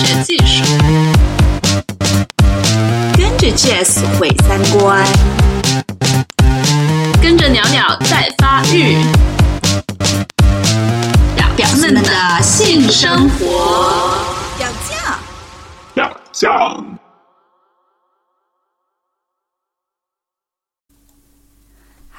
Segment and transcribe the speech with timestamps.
[0.00, 0.64] 学技术，
[3.18, 5.04] 跟着 Jazz 毁三观，
[7.20, 8.96] 跟着鸟鸟在发育，
[11.36, 14.16] 表表们的性生活。
[14.56, 15.18] 表酱，
[15.92, 16.98] 表酱。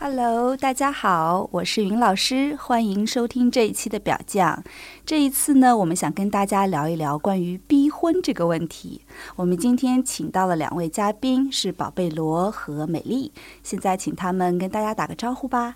[0.04, 4.64] Hello，大家好，我是云老师，欢迎收听这一期的表酱。
[5.04, 9.02] 这一次呢，我们想跟大家聊一聊关于逼婚这个问题。
[9.36, 13.34] 我们今天请到了两位嘉宾，是宝贝罗和美丽。
[13.64, 15.76] 现在请他们跟大家打个招呼吧。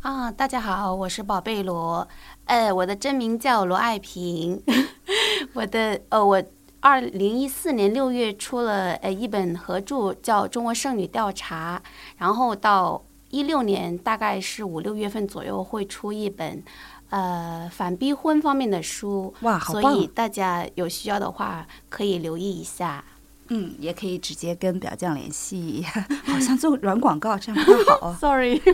[0.00, 2.08] 啊，大家好，我是宝贝罗，
[2.46, 4.60] 呃，我的真名叫罗爱萍，
[5.54, 6.42] 我的呃，我
[6.80, 11.80] 二零一四年六月出了呃一本合著叫《中国剩女调查》，
[12.16, 16.62] 然后到一六年大概是五六月份左右会出一本
[17.10, 19.82] 呃反逼婚方面的书，哇，好棒！
[19.82, 23.04] 所以大家有需要的话可以留意一下。
[23.48, 25.84] 嗯，也可以直接跟表酱联系，
[26.26, 28.14] 好像做软广告这样不太好。
[28.20, 28.60] Sorry。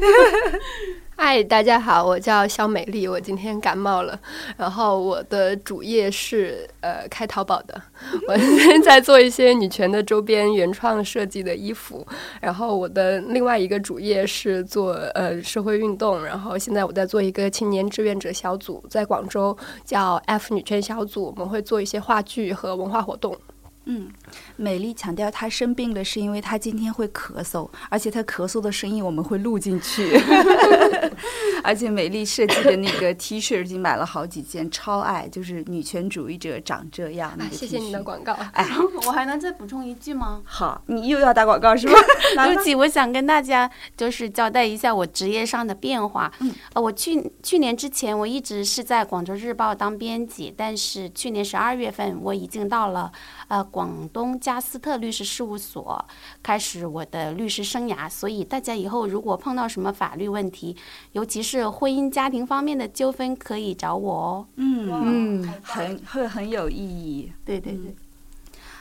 [1.16, 4.18] 嗨，大家好，我叫肖美丽，我今天感冒了。
[4.56, 7.80] 然后我的主业是呃开淘宝的，
[8.26, 8.36] 我
[8.82, 12.04] 在做一些女权的周边原创设计的衣服。
[12.40, 23.38] 然后我的另外一个主业是做呃社会运动，然后现在我在做一个青年志愿者小组，在广州叫 F 女权小组，我们会做一些话剧和文化活动。
[23.86, 24.10] 嗯，
[24.56, 30.18] 美丽强调她生病了，是因为她今天会咳嗽，而且她咳嗽的声音我们会录进去。
[31.62, 37.32] 而且美丽设计的那个 T 恤已经买了好几件，超爱，就是女权主义者长这样。
[37.38, 38.34] 那啊，个谢谢你的广告。
[38.52, 38.66] 哎，
[39.06, 40.42] 我还能再补充一句吗？
[40.44, 41.94] 好，你又要打广告是吧？
[42.46, 46.30] 对不起，我想跟大家就是交代一下我职业上的变化。
[46.40, 53.10] 嗯，呃，我去去年之前我一直是在广州日报当编辑，但是去年十二月份我已经到了
[53.48, 56.04] 呃广东加斯特律师事务所，
[56.44, 58.08] 开始我的律师生涯。
[58.08, 60.76] 所以大家以后如果碰到什么法律问题，
[61.10, 64.46] 尤其是婚姻家庭方面的纠纷，可以找我哦。
[64.54, 67.32] 嗯嗯，很会很有意义。
[67.44, 67.92] 对对对。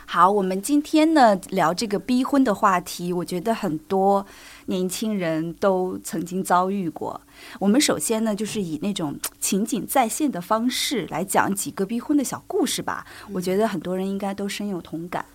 [0.06, 4.24] 好，我们今天呢聊这个逼婚的话题，我觉得很多
[4.68, 7.22] 年轻人都曾经遭遇过。
[7.60, 13.06] 我们首先呢，就是以那种情景再现的方式来讲几个逼婚的小故事吧。
[13.32, 15.26] 我觉得很多人应该都深有同感。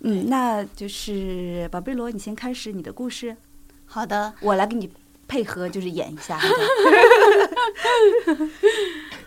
[0.00, 3.36] 嗯，那就是宝贝罗，你先开始你的故事，
[3.86, 4.90] 好的，我来给你
[5.28, 6.38] 配合，就是演一下。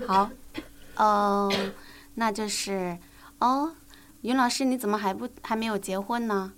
[0.05, 0.29] 好，
[0.97, 1.73] 嗯、
[2.15, 2.97] 那就是
[3.39, 3.73] 哦。
[4.21, 6.53] 云老师，你怎么还不还没有结婚呢？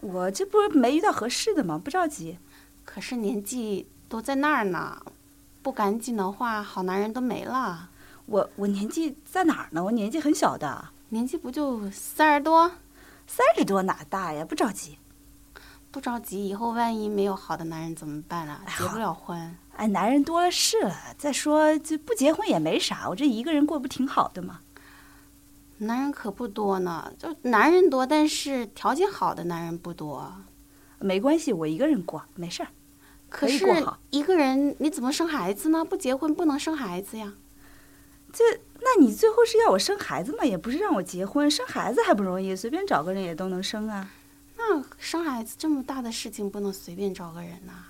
[0.00, 1.80] 我这不是没遇到合适的吗？
[1.82, 2.38] 不着急。
[2.84, 5.02] 可是年纪都在那儿呢，
[5.60, 7.90] 不赶紧的话，好男人都没了。
[8.26, 9.82] 我我年纪在哪儿呢？
[9.84, 12.72] 我年纪很小的，年纪不就三十多？
[13.26, 14.44] 三十多哪大呀？
[14.44, 14.98] 不着急。
[15.90, 18.62] 不着急，以后万一没有好的男人怎么办啊？
[18.78, 19.56] 结不了婚。
[19.76, 20.94] 哎，男人多了是了。
[21.16, 24.60] 再说这不结婚也没啥，我这一个人过不挺好的吗？
[25.78, 30.32] 男人可不多呢，就男人多，但是条件好的男人不多。
[31.00, 32.68] 没关系，我一个人过，没事儿。
[33.28, 33.64] 可是
[34.10, 35.84] 一个人你怎么生孩子呢？
[35.84, 37.34] 不结婚不能生孩子呀。
[38.32, 38.42] 这，
[38.80, 40.44] 那你最后是要我生孩子吗？
[40.44, 44.10] 也不是让我结婚，生孩子还不容易，随便找个人也都能生啊。
[44.56, 47.87] 那生孩子这么大的事情，不能随便找个人呐、啊。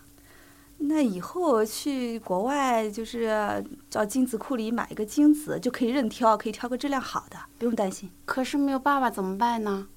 [0.80, 8.10] 那以后去国外，就是找精子库里买一个精子，就可以任挑，可以挑个质量好的，不用担心。
[8.24, 9.88] 可是没有爸爸怎么办呢？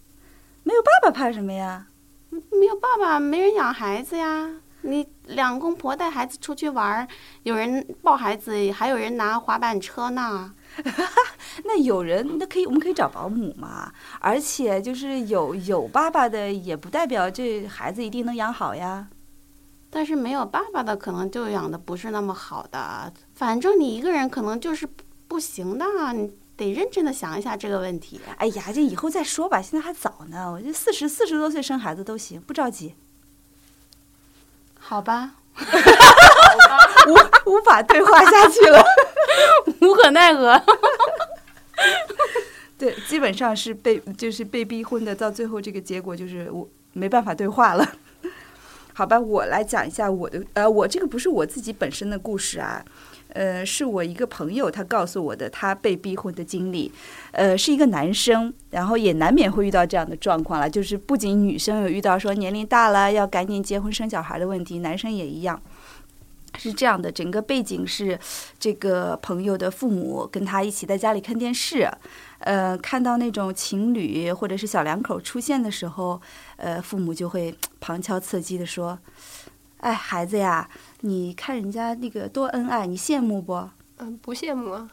[0.64, 1.88] 没有爸爸怕什么呀？
[2.30, 4.50] 没有爸爸，没人养孩子呀。
[4.84, 7.08] 你两公婆带孩子出去玩，
[7.44, 10.52] 有人抱孩子，还有人拿滑板车呢。
[11.64, 13.94] 那有人，那可以，我们可以找保姆嘛。
[14.20, 19.08] 而且就是有有爸爸的，也不代表这孩子一定能养好呀。
[19.94, 23.12] 但是没有爸爸的，可能就养的不是那么好的。
[23.36, 24.88] 反正你一个人可能就是
[25.28, 28.20] 不行的，你得认真的想一下这个问题。
[28.38, 30.50] 哎呀，这以后再说吧，现在还早呢。
[30.50, 32.96] 我觉得四十四十多岁生孩子都行，不着急。
[34.80, 35.36] 好吧，
[37.08, 38.84] 无无法对话下去了，
[39.82, 40.60] 无可奈何。
[42.78, 47.96] 对，基本上是被就是被逼婚的，到最后这个结果就是我没办法对话了。
[49.02, 52.86] 好吧，我来讲一下我的，呃，我这个不是我自己本身的故事啊，
[53.30, 56.92] 呃，是我一个朋友他告诉我的，他被逼婚的经历，
[57.32, 65.60] 呃，是一个男生，然后也难免会遇到这样的状况了，就是不仅女生有遇到说年龄大了要赶紧结婚生小孩的问题，男生也一样。
[66.62, 68.20] 是这样的，整个背景是
[68.60, 71.90] 这个朋友的父母跟他一起在家里看电视，
[72.38, 76.22] 呃，看到那种情侣或者是小两口出现的时候，
[76.58, 79.00] 呃，父母就会旁敲侧击的说
[79.82, 80.70] ：“哎，孩子呀，
[81.00, 83.70] 你看人家那个多恩爱，你羡慕不？
[83.98, 84.90] 嗯，不羡慕啊。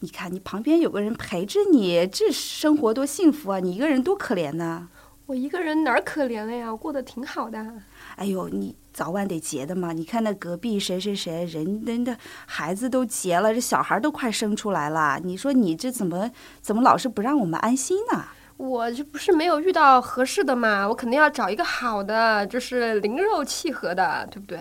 [0.00, 3.60] 你看你旁边有个人陪着你，这生活多幸福啊！
[3.60, 4.88] 你一个人多可怜呐、
[5.26, 6.70] 我一个人哪儿可怜了呀？
[6.70, 7.74] 我过得挺好的。
[8.16, 9.92] 哎呦，你早晚得结的嘛！
[9.92, 15.20] 你看那隔壁谁谁谁，人人的孩子都结了，这小孩都快生出来了。
[15.24, 16.30] 你说你这怎么
[16.62, 18.24] 怎么老是不让我们安心呢？
[18.56, 24.60] 我这不是没有遇到合适的嘛，我肯定要找一个好的，就是灵肉契合的，对不对？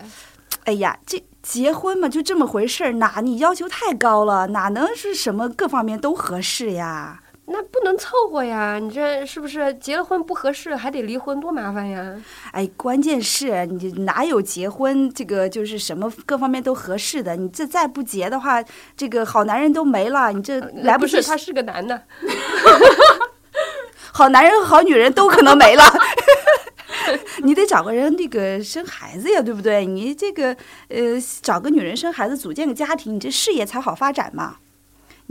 [0.63, 7.21] 哎呀，这结婚嘛，就这么回事儿，哪你要求太高了，哪能是什么各方面都合适呀？
[7.45, 8.79] 那不能凑合呀！
[8.81, 12.15] 你这是不是结了婚不合适还得离婚，多麻烦呀？
[12.51, 17.35] 哎，关键是你哪有结婚这个就是什么各方面都合适的？
[17.35, 18.63] 你这再不结的话，
[18.95, 22.03] 这个好男人都没了，你这来及不是，他是个男的。
[24.13, 25.83] 好男人和好女人都可能没了。
[27.43, 29.85] 你得找个人那个生孩子呀，对不对？
[29.85, 30.55] 你这个
[30.87, 34.57] 呃，找个女人生孩子，组建个家庭，你这事业才好发展嘛。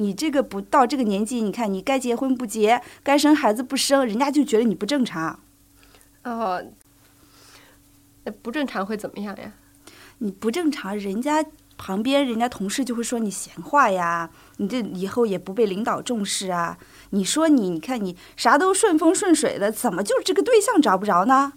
[0.03, 5.39] 你这个不到这个年纪，你看你该结婚不结，该生孩子不生，人家就觉得你不正常。
[6.25, 6.63] 哦，
[8.25, 9.53] 那不正常会怎么样呀？
[10.19, 11.45] 你不正常，人家
[11.79, 16.79] 旁边人家同事就会说你闲话呀，你这以后也不被领导重视啊。
[17.11, 21.53] 你说你，你看你啥都顺风顺水的，怎么就这个对象找不着呢？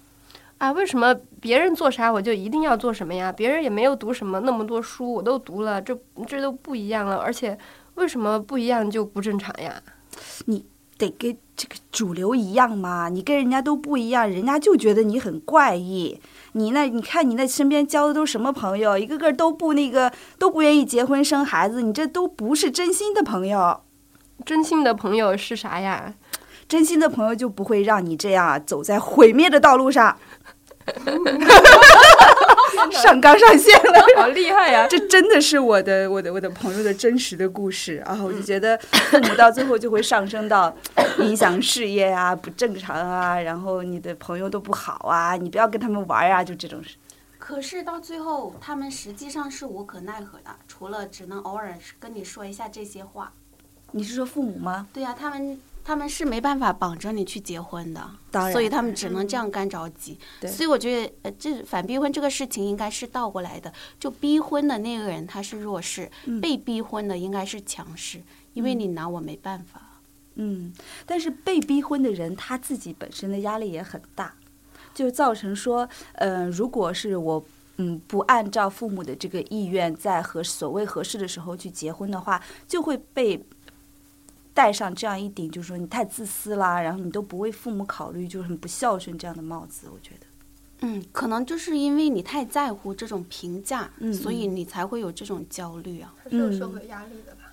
[0.58, 3.32] 啊，为什么别人做啥我就一定要做什么呀？
[3.32, 5.96] 别人也没有读什么那么多书，我都读了，这
[6.26, 7.18] 这都不一样了。
[7.18, 7.58] 而且
[7.96, 9.82] 为什么不一样就不正常呀？
[10.46, 10.66] 你
[10.98, 16.20] 得跟这个主流一样嘛，你跟人家都不一样，人家就觉得你很怪异。
[16.54, 23.82] 你那，你看你那身边交的都什么朋友，一个个都不那个，都不愿意结婚生孩子，你这都不是真心的朋友。
[24.46, 26.14] 真心的朋友是啥呀？
[26.68, 30.18] 真心的朋友就不会让你这样走在毁灭的道路上。
[32.92, 34.88] 上纲上线了， 好厉害呀！
[34.89, 38.18] 这真的是我的我的我的朋友的真实的故事啊！
[38.24, 40.75] 我就觉得父母到最后就会上升到
[41.19, 46.95] 影响事业啊、不正常啊，然后你的朋友都不好啊，你不要跟他们玩啊，就这种事。
[47.38, 53.31] 可是到最后，他们实际上是无可奈何的，除了只能偶尔跟你说一下这些话。
[53.92, 54.88] 你是说父母吗？
[54.92, 60.18] 对呀、他们他们是没办法绑着你去结婚的，当然所以他们只能这样干着急。
[60.42, 68.20] 对所以我觉得，呃，这反逼婚这个事情应该是倒过来的，就逼婚的那个人他是弱势，嗯被逼婚的应该是强势，
[68.54, 70.02] 因为你拿我没办法。
[70.34, 70.74] 嗯，
[71.06, 74.34] 但是被逼婚的人他自己本身的压力也很大，
[74.94, 77.46] 就造成说，呃，如果是我。
[77.78, 83.38] 嗯，不按照父母的这个意愿，在合所谓合适的时候去结婚的话，就会被
[84.56, 89.88] 戴上这样一顶，就是说你太自私啦，然后你都不为父母考虑，就是很不孝顺这样的帽子。
[89.94, 90.25] 我觉得，
[90.88, 96.13] 嗯，可能就是因为你太在乎这种评价，嗯所以你才会有这种焦虑啊。
[96.24, 97.52] 他是有社会压力的吧？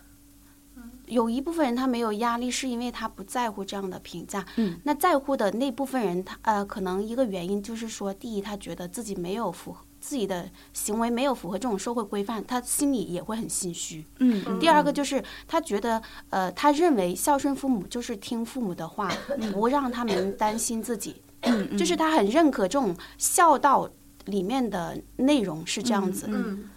[1.06, 4.46] 有一部分人他没有压力，是因为他不在乎这样的评价。
[4.56, 14.04] 嗯，那在乎的那部分人，他呃，可能一个原因就是说，第一，他觉得自己没有符合自己的行为没有符合这种社会规范，他心里也会很心虚。
[14.18, 14.58] 嗯。
[14.58, 19.08] 第二个就是他觉得，呃，他认为孝顺父母就是听父母的话，
[19.52, 23.88] 不让他们担心自己，嗯就是他很认可这种孝道
[24.24, 26.26] 里面的内容是这样子。
[26.28, 26.68] 嗯，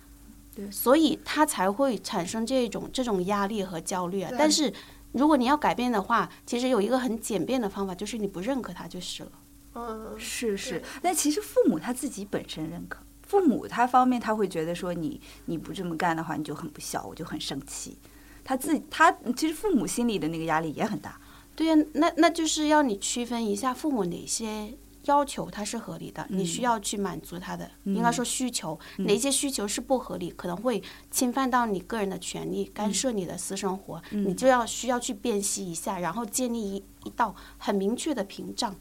[0.71, 4.31] 所以他才会产生这种这种压力和焦虑啊。
[4.38, 4.71] 但是
[5.13, 9.31] 如果你要改变的话，其实有一个很简便的方法，就是你不认可他就是了。
[9.77, 13.03] 嗯，是是，那其实父母他自己本身认可，
[13.35, 17.97] 父母他方面他会觉得说你你不这么干的话，你就很不孝，我就很生气。
[18.45, 21.19] 他自己他其实父母心里的那个压力也很大。
[21.53, 24.73] 对呀、那那就是要你区分一下父母哪些
[25.03, 38.73] 要求他是合理的，你需要去满足他的，应该说需求，哪些需求是不合理，可能会侵犯到你个人的权利，干涉你的私生活，你就要需要去辨析一下，然后建立一一道很明确的屏障，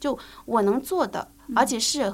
[0.00, 2.12] 就我能做的，而且是。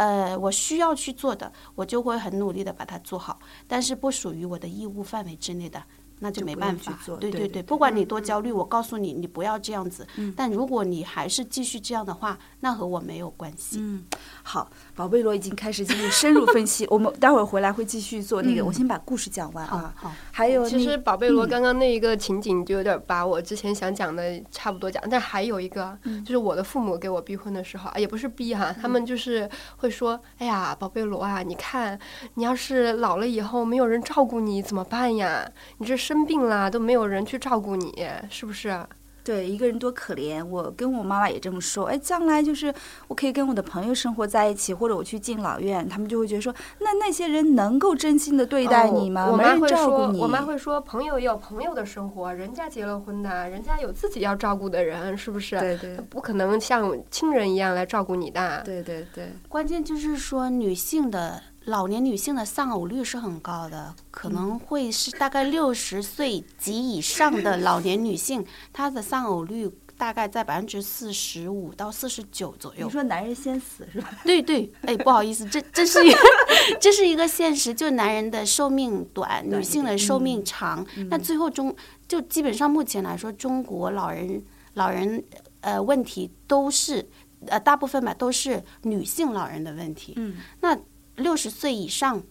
[0.00, 3.38] 呃，我需要去做的，我就会很努力的把它做好，
[3.68, 5.82] 但是不属于我的义务范围之内的，
[6.20, 6.80] 那就没办法。
[6.92, 10.06] 去做对对，对不管你多焦虑，我告诉你，你不要这样子。
[10.36, 13.76] 但如果你还是继续这样的话，那和我没有关系。
[13.80, 14.04] 嗯，
[14.42, 19.92] 好，宝贝罗已经开始进入深入分析， 我们待会儿回来会继续做那个，我先把故事讲完啊。
[19.96, 29.48] 好，还有其实宝贝罗刚刚那一个情景就有点把我之前想讲的差不多讲，但还有一个就是我的父母给我逼婚的时候啊，也不是逼哈，他们就是
[29.78, 31.98] 会说：“哎呀，宝贝罗啊，你看
[32.34, 35.50] 你要是老了以后没有人照顾你怎么办呀？
[35.78, 38.84] 你这生病啦都没有人去照顾你，是不是？”
[39.22, 41.84] 对一个人多可怜，我跟我妈妈也这么说。
[41.84, 42.74] 哎，将来就是
[43.06, 49.28] 我可以跟我的朋友生活在一起，或者我去敬老院，他们就会觉得说，那那些人能够真心的对待你吗？
[49.30, 50.18] 我妈会照顾你。
[50.18, 55.60] 说，我妈会说，朋友也有朋友的生活，人家结了婚的，人家有自己要照顾的人，是不是？
[55.60, 58.62] 对对不可能像亲人一样来照顾你的。
[58.64, 61.40] 对对对，关键就是说，女性的
[61.70, 72.90] 老年女性的丧偶率是很高的，可能会是大概六十岁及以上的老年女性，她的丧偶率大概在百分之四十五到四十九左右你。
[72.90, 74.10] 说男人先死是吧？
[74.24, 76.18] 对对，哎，不好意思，这 这是一个
[76.80, 80.84] 这是一个现实，就男人的寿命短，女性的寿命长。
[81.08, 81.74] 那最后中
[82.08, 84.42] 就基本上目前来说，中国老人
[84.74, 85.22] 老人
[85.60, 87.08] 呃问题都是
[87.46, 90.14] 呃大部分吧都是女性老人的问题。
[90.16, 90.76] 嗯，那
[91.20, 92.22] 六十岁以上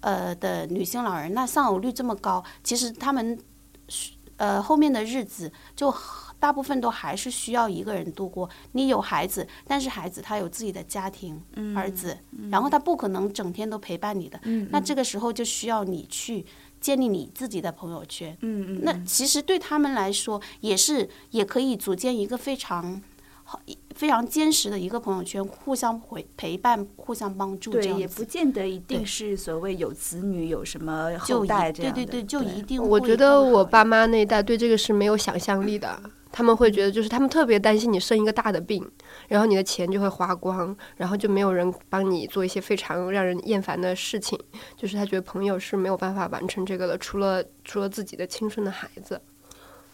[0.00, 3.38] 呃的女性老人，那丧偶率这么高，其实他们
[4.36, 5.94] 呃后面的日子就
[6.38, 8.48] 大部分都还是需要一个人度过。
[8.72, 11.42] 你有孩子，但是孩子他有自己的家庭，
[11.74, 12.16] 儿子，
[12.50, 14.38] 然后他不可能整天都陪伴你的。
[14.44, 16.46] 嗯那这个时候就需要你去
[16.80, 18.36] 建立你自己的朋友圈。
[18.42, 23.00] 嗯嗯，那其实对他们来说，也是也可以组建一个非常好、
[23.94, 27.98] 非常坚实的一个朋友圈，互相陪陪伴、互相帮助这对，样。
[27.98, 31.92] 也不见得一定是所谓有子女有什么后代这样。
[31.92, 36.00] 对对对，就一定会我觉得我爸妈那一代对这个是没有想象力的，
[36.30, 38.88] 他们会觉得就是他们特别担心你生一个大的病，
[39.26, 44.38] 然后你的钱就会花光，然后就没有人帮你做一些非常让人厌烦的事情，
[44.76, 49.20] 就是他觉得朋友是没有办法完成这个的，除了除了自己的亲生的孩子。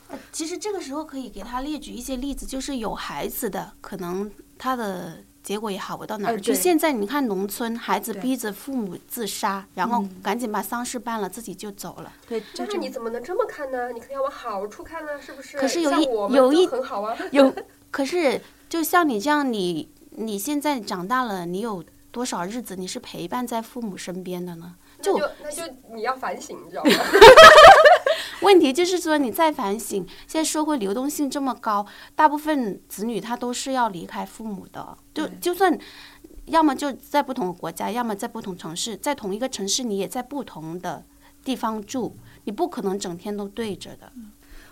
[0.09, 6.31] 呃其实这个时候可以给他列举一些例子，就是有孩子的，可能他的结果也好不到哪儿。
[6.33, 12.13] 呃对就现在你看农村，孩子逼着父母自杀，然后嗯赶紧把丧事办了，自己就走了。
[12.29, 13.93] 对，但是你怎么能这么看呢？
[13.93, 17.17] 你可以要往好处看呢，是不是可是有一有一很好啊。
[17.33, 17.55] 有，
[17.91, 24.75] 可是就像你这样，你你现在长大了，你有多少日子你是陪伴在父母身边的呢？
[25.05, 26.91] 就那就你要反省，你知道吗？
[28.43, 35.79] 问题就是说，你再反省，现在社会流动性这么高，大部分子女他都是要离开父母的，就就算。
[36.49, 41.03] 要么就在不同的国家，要么在不同城市，在同一个城市，你也在不同的
[41.43, 44.13] 地方住，你不可能整天都对着的。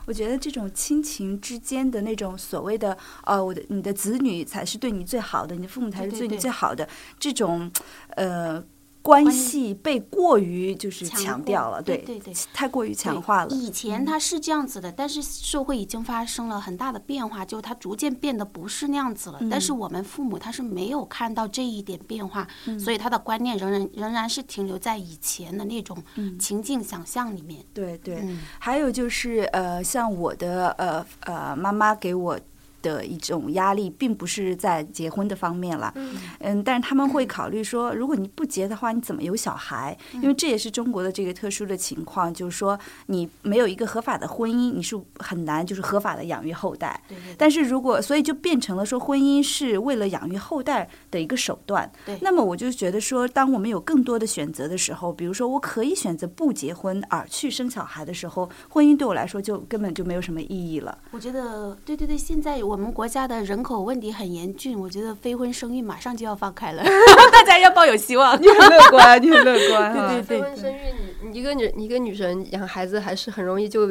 [0.05, 6.87] 我觉得这种亲情之间的那种所谓的，呃，我的你的子女才是对你最好的，你的父母才是对你对对对最好的，
[7.19, 7.73] 这种
[8.17, 8.63] 呃
[9.03, 13.49] 关关系被过于就是强调了，对对对太过于强化了。
[13.51, 19.39] 嗯以前他是这样子的，但是社会已经发生了很大的变化，就他逐渐变得不是那样子了。
[19.51, 22.47] 但嗯是我们父母他是没有看到这一点变化，
[22.79, 25.97] 所以他的观念仍然仍然是停留在以前的那种
[26.39, 27.65] 情境想象里面。
[27.75, 32.39] 对对，嗯还有就是呃，像我的呃呃妈妈给我。
[32.83, 35.93] 的一种压力，并不是在结婚的方面了，
[36.41, 39.97] 嗯，但是他们会考虑说，如果你不结的话，你怎么有小孩？
[40.15, 47.01] 因为这也是中国的这个特殊的情况，就是说你没有一个合法的婚姻，你是很难就是合法的养育后代。
[47.09, 51.91] 对对但是如果所以就变成了说，婚姻是为了养育后代的一个手段。
[52.05, 60.99] 对那么我就觉得说，当我们有更多的选择的时候，比如说我可以选择不结婚而去生小孩的时候，婚姻对我来说就根本就没有什么意义了。
[61.13, 66.83] 我觉得对对对，现在我们国家的人口问题很严峻，我觉得非婚生育马上就要放开了，
[67.33, 68.41] 大家要抱有希望。
[68.41, 70.01] 你很乐观，你很乐观 对。
[70.09, 70.79] 对对非婚生育，
[71.23, 73.89] 你你一个女一个女生养孩子还是很容易就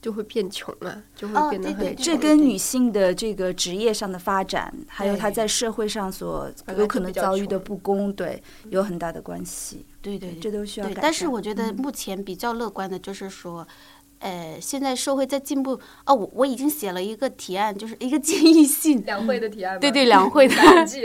[0.00, 2.04] 就会变穷啊，就哦会变得很对对。
[2.04, 9.84] 这跟女性的这个职业上的发展，还有她在社会上所有可能遭遇的不公，对，有很大的关系。
[10.00, 13.66] 对对这都需要改，对但是我觉得目前比较乐观的就是说。
[14.18, 20.54] 呃，现在社会在进步哦，我我已经写了一个提案，就是一个建议信，两会的提案吗，对对，两会的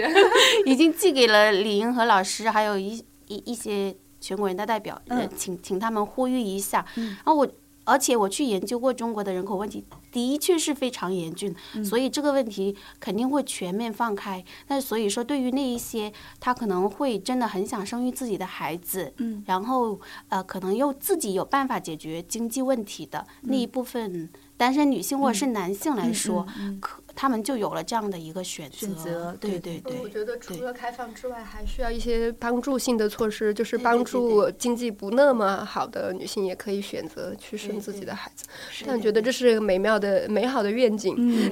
[0.65, 6.85] 已经寄给了李银河老师，还有一一一些全国人大代表，呃嗯请请他们呼吁一下。
[6.95, 7.47] 然后我，
[7.83, 14.43] 而且我去研究过中国的人口问题，的确是非常严峻，所以这个问题肯定会全面放开。
[14.67, 19.99] 那所以说，对于那一些他可能会真的很想生育自己的孩子，嗯，然后
[20.29, 24.29] 呃，可能又自己有办法解决经济问题的那一部分
[24.61, 26.45] 单身女性或者是男性来说，
[26.79, 28.77] 可他们就有了这样的一个选择。
[28.77, 38.45] 选择对对对我觉得除了开放之外，还需要一些帮助性的措施，就是帮助经济不那么好的女性也可以选择去生自己的孩子。
[38.85, 41.15] 但我觉得这是一个美妙的、美好的愿景。
[41.17, 41.49] 嗯，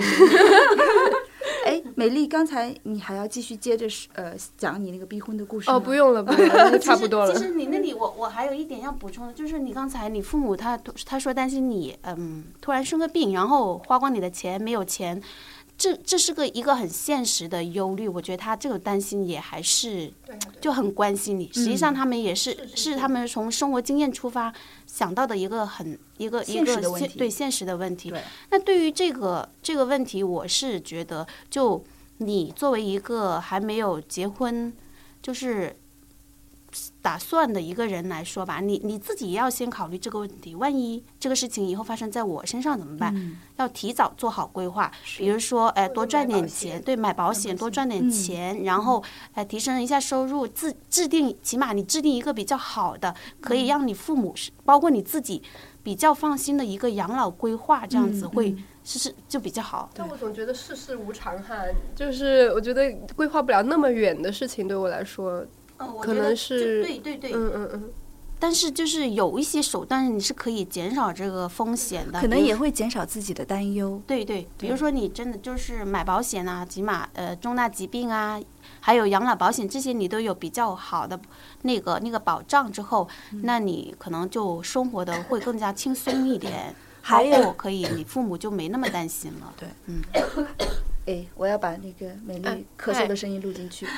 [1.80, 7.40] 哎，美丽，刚才你还要继续接着呃讲你那个逼婚的故事哦，不用了，不用了， 差不多了其。
[7.44, 15.22] 实你那里我我还有一点要补充的，就是你刚才你父母他他说担心你嗯突然生个病，然后花光你的钱没有钱，
[15.80, 18.08] 这这是个一个很现实的忧虑。
[18.08, 20.12] 我觉得他这个担心也还是
[20.60, 21.50] 就很关心你。
[21.54, 24.54] 实际上他们也是是他们从生活经验出发
[24.86, 28.10] 想到的一个很一个一个现对现实的问题。
[28.10, 28.22] 对
[28.52, 31.82] 那对于这个这个问题，我是觉得，就
[32.18, 34.74] 你作为一个还没有结婚，
[35.22, 35.79] 就是
[37.01, 40.53] 打算的一个人来说吧，你你自己也要先考虑这个问题。
[40.56, 43.13] 万一这个事情以后发生在我身上怎么办？
[43.15, 43.38] 嗯。
[43.58, 47.89] 要提早做好规划，比如说，哎，多赚点钱，对，买保险，多赚嗯。
[47.89, 49.03] 点钱，然后，
[49.34, 53.58] 哎，提升一下收入，制制定，起码你制定一个比较好的，可嗯。
[53.58, 55.41] 以让你父母是，包括你自己
[55.84, 58.63] 比较放心的一个养老规划，这样子嗯会嗯。
[58.82, 59.89] 是是就比较好。
[59.94, 61.56] 但我总觉得世事无常哈，
[61.94, 65.46] 就是我觉得规划不了那么远的事情，对我来说，
[66.02, 67.90] 可能是对对对，嗯嗯嗯，
[68.40, 74.02] 但是就是有一些手段你是可以减少这个风险的，可能也会减少自己的担忧。
[74.06, 78.40] 对对，比如说你真的就是买保险啊，起码呃重大疾病啊，
[78.80, 81.20] 还有养老保险这些你都有比较好的
[81.64, 86.76] 那个那个保障之后，嗯那你可能就生活的会更加轻松一点。
[87.02, 89.54] 还有可以，你父母就没那么担心了。
[89.58, 90.02] 对，嗯，
[91.06, 93.88] 哎，我要把那个美丽哎咳嗽的声音录进去。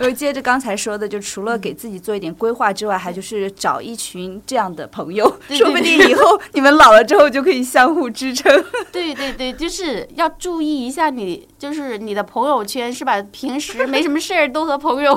[0.00, 8.64] 我，接着刚才说的，就除了给自己做一点规划之外，还就是找一群这样的朋友， 说不定以后你们老了之后就可以相互支撑。
[8.90, 13.22] 对对对，就是要注意一下你，就是你的朋友圈是吧？
[13.30, 15.14] 平时没什么事儿，都和朋友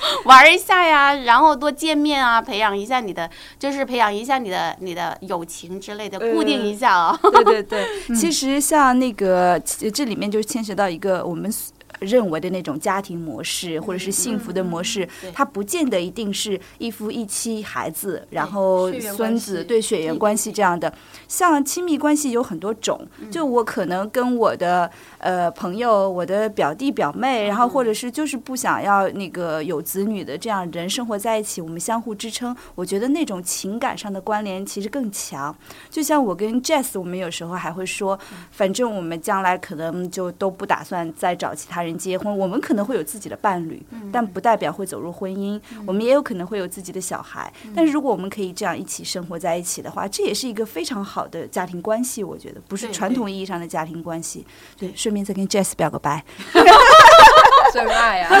[0.24, 3.28] 玩一下呀，然后多见面啊，培养一下你的，
[3.58, 7.18] 就是培养一下你的你的友情之类的，固定一下啊。
[7.22, 9.60] 对对对，其实像那个
[9.92, 11.52] 这里面就牵扯到一个我们。
[12.00, 15.30] 认为的那种家庭模式，或者是幸福的模式，对。
[15.32, 20.92] 它不见得一定是一夫一妻孩子，然后孙子对血缘关系这样的。
[21.26, 23.00] 像亲密关系有很多种，
[23.30, 35.54] 就我可能跟我的呃朋友、我的表弟表妹，然后或者是就是不想要那个有子女的这样人生活在一起，我们相互支撑，我觉得那种情感上的关联其实更强。
[35.88, 38.18] 就像我跟 Jess，我们有时候还会说，
[38.50, 43.80] 反正我们将来可能就都不打算再找其他人结婚，我们可能会有自己的伴侣，
[44.12, 45.60] 但不代表会走入婚姻。
[45.86, 52.24] 我们也有可能会有自己的小孩，但是如果我们可以这样一起生活在一起的话，这也是一个非常好的家庭关系。
[52.24, 54.44] 我觉得不是传统意义上的家庭关系。
[54.76, 56.24] 对，顺便再跟 Jess 表个白。
[57.72, 58.34] 真爱啊！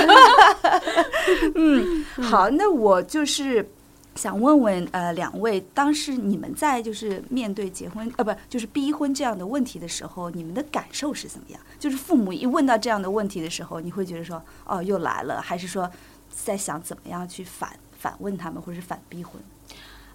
[2.22, 3.68] 好，那我就是
[4.18, 11.60] 想问问呃两位，当时你们在就是面对结婚呃不就是逼婚这样的问题的时候，你们的感受是怎么样？
[11.78, 15.88] 就是父母一问到这样的问题的时候，你会觉得说哦又来了，还是说
[16.28, 19.40] 在想怎么样去反反问他们，或者是反逼婚？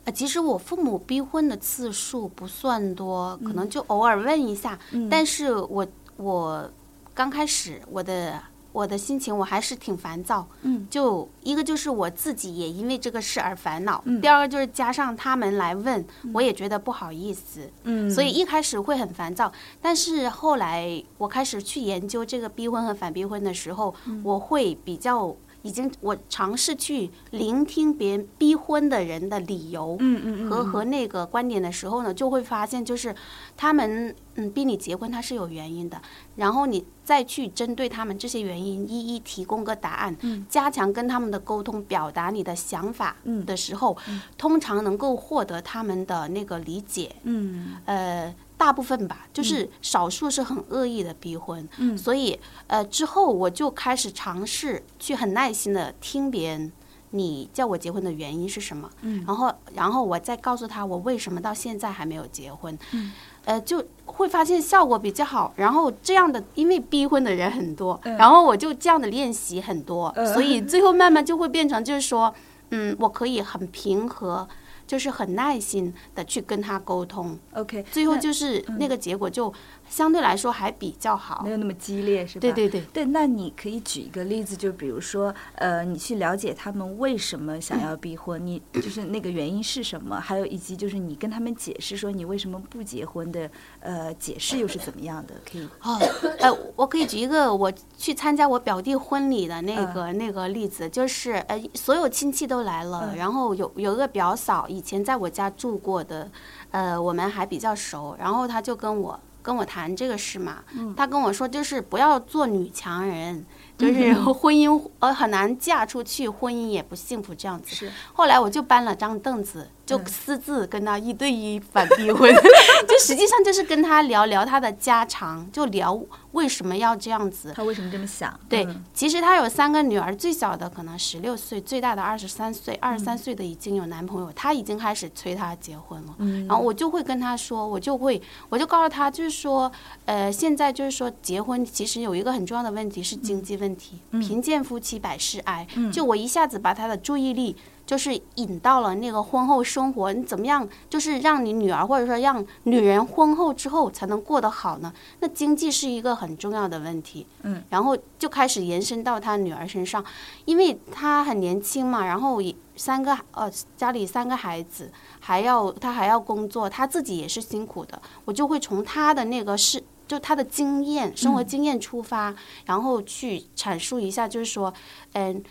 [0.03, 4.77] 啊，其实我父母逼婚的次数不算多，可能就偶尔问一下。
[4.91, 5.87] 嗯但是我
[6.17, 6.69] 我
[7.13, 8.37] 刚开始我的
[8.73, 10.45] 我的心情我还是挺烦躁。
[10.63, 17.69] 嗯，就一个就是我自己也因为这个事而烦恼，嗯第二个就是加上他们来问，我也觉得不好意思。
[17.83, 19.49] 嗯所以一开始会很烦躁，
[19.81, 25.33] 但是后来我开始去研究这个逼婚和反逼婚的时候，嗯我会比较
[25.63, 33.15] 已经我尝试去聆听别人逼婚的人的理由，嗯嗯嗯和和那个观点的时候呢，就会发现就是
[33.57, 36.01] 他们嗯逼你结婚，他是有原因的，
[36.35, 40.45] 然后你再去针对他们这些原因一一提供个答案，嗯。
[40.49, 43.45] 加强跟他们的沟通，表达你的想法嗯。
[43.45, 43.97] 的时候，
[44.37, 47.77] 通常能够获得他们的那个理解，嗯。
[47.85, 48.35] 呃。
[48.63, 56.71] 大部分吧，就是少数是很恶意的逼婚，嗯所以呃之后我就开始尝试去很耐心的听别人，
[57.09, 63.11] 你叫我结婚的原因是什么，嗯然后然后我再告诉他我为什么到现在还没有结婚，嗯
[63.43, 65.51] 呃就会发现效果比较好。
[65.57, 72.33] 然后这样的，因为逼婚的人很多，嗯然后我就这样的练习很多，嗯所以最后慢慢就会变成就是说，
[72.69, 74.47] 嗯，我可以很平和。
[74.93, 79.51] 就是很耐心的去跟他沟通，OK，最后就是那个结果就
[79.93, 81.51] 相对来说还比较好没。
[81.51, 82.41] 有那么激烈，是吧？
[82.41, 93.47] 对对对，对，那你可以举一个例子，就比如说，呃，你去了解他们为什么想要 逼婚，你就是那个原因是什么，还有以及就是你跟他们解释说你为什么不结婚的，
[93.81, 95.35] 呃，解释又是怎么样的？
[95.45, 95.99] 可以，哦，
[96.39, 106.31] 呃，我可以举一个我去参加我表弟婚礼的那个、那个例子，就是呃，所有亲戚都来了，嗯然后有有一个表嫂以前在我家住过的，
[106.71, 110.63] 呃，我们还比较熟，然后他就跟我跟我谈这个事嘛，
[110.97, 113.45] 他跟我说就是不要做女强人。
[113.75, 117.75] 就是婚姻呃很难嫁出去，婚姻也不幸福这样子。
[117.75, 122.33] 是后来我就搬了张凳子，就嗯私自跟他一对一反逼婚，
[122.87, 125.99] 就实际上就是跟他聊聊他的家常，就聊
[126.31, 127.51] 为什么要这样子。
[127.55, 128.39] 他为什么这么想？
[128.47, 136.15] 对嗯，其实他有三个女儿，最小的可能十六岁，最大的二十三岁，二嗯十三岁的已经有男朋友，他已经开始催他结婚了。
[136.19, 139.71] 嗯然后我就会跟他说，我就会，我就告诉他，就是说，
[140.05, 145.67] 呃，现在就是说结婚其实有一个很重要的问题是经济问题，贫贱夫妻百事哀。
[145.91, 147.55] 就我一下子把他的注意力。
[147.93, 150.67] 就是引到了那个婚后生活，你怎么样？
[150.89, 154.91] 就是让你女儿或者说让女人婚后之后才能过得好呢？
[155.19, 157.27] 那经济是一个很重要的问题。
[157.43, 160.03] 嗯，然后就开始延伸到他女儿身上，
[160.45, 168.01] 因为他很年轻嘛，然后也三个呃家里三个孩子，还要他还要工作，他自己也是辛苦的。
[168.25, 172.33] 我就会从他的那个是就他的经验、生活经验出发，
[172.65, 174.73] 然后去阐述一下，就是说，
[175.11, 175.43] 嗯。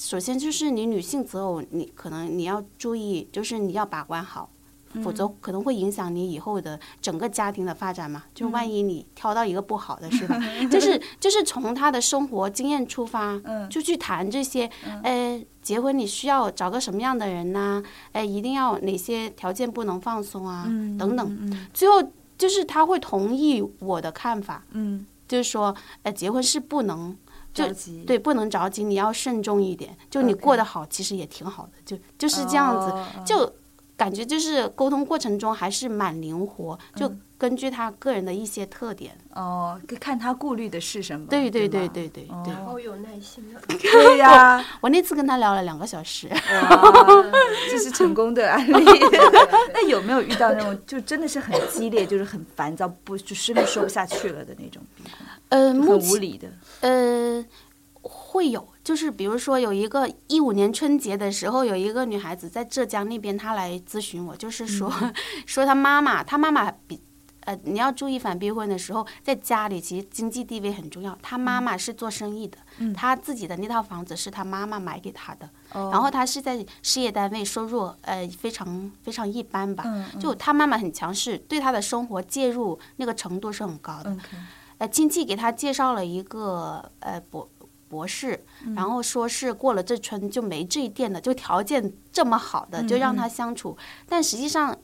[0.00, 4.48] 首先就是你女性择偶，你可能你要注意，就是你要把关好，
[5.04, 8.24] 否则可能会影响你以后的整个家庭的发展嘛。
[8.34, 10.40] 就万一你挑到一个不好的，是吧？
[10.72, 14.68] 就是就是从他的生活经验出发，就去谈这些。
[15.02, 17.82] 呃，结婚你需要找个什么样的人呐、
[18.12, 20.64] 呃，一定要哪些条件不能放松啊，
[20.98, 21.68] 等等。
[21.74, 22.02] 最后
[22.38, 27.14] 就是他会同意我的看法，嗯，就是说，呃，结婚是不能。
[27.52, 29.96] 就着急对，不能着急，你要慎重一点。
[30.08, 32.90] 就你过得好，其实也挺好的，就就是这样子。
[32.90, 33.52] 哦就
[33.96, 39.14] 感觉就是沟通过程中还是蛮灵活，就嗯根据他个人的一些特点。
[39.34, 41.26] 哦，看他顾虑的是什么？
[41.28, 43.60] 对对对吗对对对，哦好有耐心啊！
[43.68, 46.26] 对呀，我那次跟他聊了两个小时。
[46.28, 46.38] 哇，
[47.70, 48.72] 这是成功的案例。
[49.74, 54.82] 那有没有遇到那种就真的是很激烈，就是很烦躁，不就真的说不下去了的那种
[55.50, 56.52] 呃，目很无前理的？
[56.80, 57.44] 呃
[58.02, 64.90] 会有，就是比如说有一个一五年春节的时候，有一个女孩子在浙江那边，她来咨询我，就是说、
[65.46, 67.00] 说她妈妈，她妈妈比。
[67.44, 71.18] 呃，你要注意反逼婚的时候，在家里其实经济地位很重要。
[71.22, 72.58] 她妈妈是做生意的，
[72.92, 79.84] 她自己的那套房子是她妈妈买给她的，然后她是在事业单位，收入呃非常非常一般吧。
[80.20, 84.14] 就她妈妈很强势，对她的生活介入那个程度是很高的。
[84.80, 87.48] 呃，亲戚给他介绍了一个呃博
[87.86, 88.42] 博士，
[88.74, 93.76] 然后说是过了这村就没这一店的，就条件这么好的，就让他相处。
[94.08, 94.74] 但实际上，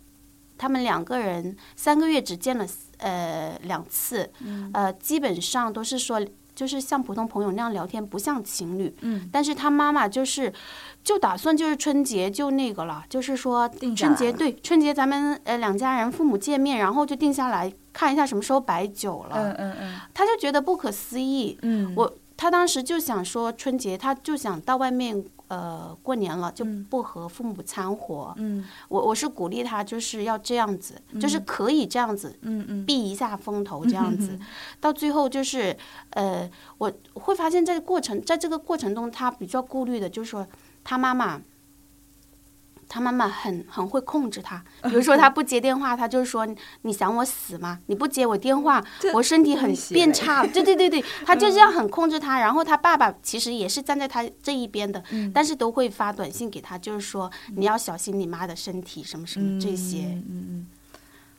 [0.59, 2.67] 他们两个人三个月只见了
[2.99, 4.31] 呃两次，
[4.73, 6.21] 呃，基本上都是说。
[6.57, 8.91] 就是像普通朋友那样聊天，不像情侣。
[9.03, 10.51] 嗯，但是他妈妈就是，
[11.05, 19.37] 就打算就是春节就那个了，就是说春节对春节咱们呃两家人父母见面，然后就定下来看一下什么时候摆酒了。
[19.37, 21.59] 嗯嗯嗯他就觉得不可思议。
[21.63, 28.35] 嗯，我他当时就想说春节，他就想到外面呃过年了，就不和父母掺和。
[28.37, 34.39] 嗯我我是鼓励他，就是要这样子，就是可以这样子嗯嗯避一下风头，这样子。
[34.79, 35.75] 到最后就是
[36.11, 40.47] 呃，我会发现，在过程在这个过程中，他比较顾虑的就是说
[40.85, 41.41] 他妈妈。
[42.89, 46.47] 他妈妈很很会控制他，比如说他不接电话，他就说
[46.83, 47.81] 你想我死吗？
[47.87, 50.49] 你不接我电话，我身体很变差了。
[50.55, 52.39] 对对对对，他就这样很控制他。
[52.39, 55.03] 然后他爸爸其实也是站在他这一边的，
[55.35, 60.05] 但是都会发短信给他，就是说你要小心你妈的身体什么什么这些。
[60.05, 60.67] 嗯嗯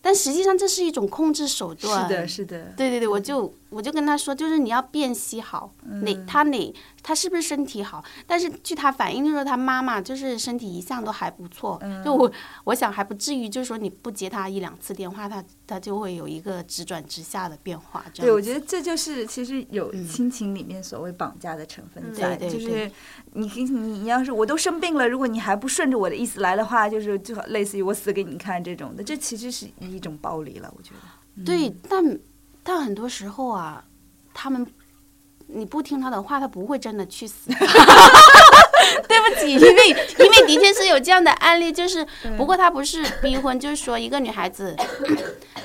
[0.08, 2.08] 但实际上这是一种控制手嗯，段。
[2.08, 5.70] 是的，是的，对对对，我就我就跟他说，就是你要辨析好
[6.02, 12.32] 哪他哪他是不是身体好，但是据他反映，就是说他妈妈就是身体一向都还不错，就我
[12.64, 18.06] 我想还不至于，就是说你不接他一两次电话，他他就会有一个直转直下的变化。
[18.14, 22.92] 这对，我觉得这就是其实有亲情里面所谓绑架的成分在，对对就是对。
[23.34, 31.44] 你你你要是我都生病了，如果你还不顺着我的意思来的话，就是就类似于我死给你看这种的，这其实是一种暴力了，我觉得。
[31.46, 32.20] 对，但
[32.64, 33.84] 但很多时候啊，
[34.34, 34.66] 他们
[35.48, 37.52] 你不听他的话，他不会真的去死。
[39.08, 42.06] 对不起， 因为因为的确是有这样的案例，就是
[42.38, 44.76] 不过他不是逼婚，就是说一个女孩子，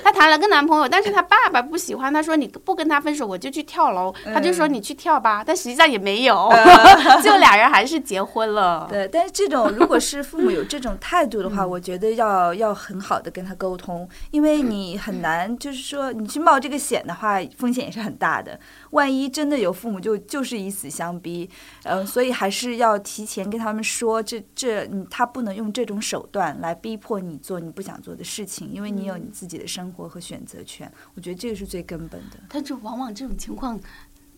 [0.03, 6.51] 她谈了个男朋友，但是她爸爸不喜欢，他说你不跟他分手，我就去跳楼，他就说你去跳吧，但实际上也没有，
[7.23, 8.87] 就俩人还是结婚了。
[8.89, 18.59] 对，但是这种如果是父母有这种态度的话，我觉得要要很好的跟他沟通，因为你很难就是说你去冒这个险的话，风险也是很大的。
[18.91, 21.49] 万一真的有父母就就是以死相逼，
[21.83, 30.91] 嗯，所以还是要提前跟他们说，这这你他不能用这种手段来逼迫你做你不想做的事情，因为你有你自己的生活和选择权。
[31.15, 32.39] 我觉得这个是最根本的。
[32.49, 33.79] 但是往往这种情况。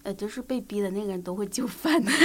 [0.03, 2.19] 呃，就是被逼的那个人都会就范， 但是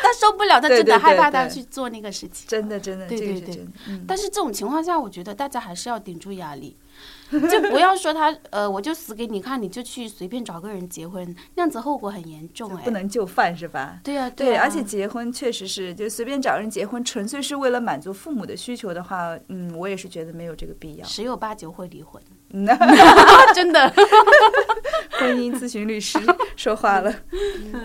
[0.00, 2.46] 他受不了，他真的害怕他去做那个事情。
[2.46, 3.66] 真的，真的，对对对。
[4.06, 6.76] 但是这种情况下，我觉得大家还是要顶住压力，
[7.50, 12.82] 就不要说他呃，我就死给你看，你就去随便找个人结婚，那样子后果很严重哎。
[12.84, 13.98] 不能就范是吧？
[14.04, 21.06] 对呀，对，而且结婚确实是就随便找人结婚，纯粹是为了满足父母的需求的话，嗯，我也是觉得没有这个必要。
[21.06, 22.22] 十有八九会离婚。
[23.52, 23.92] 真的，
[25.18, 26.20] 婚姻咨询律师
[26.54, 27.12] 说话了，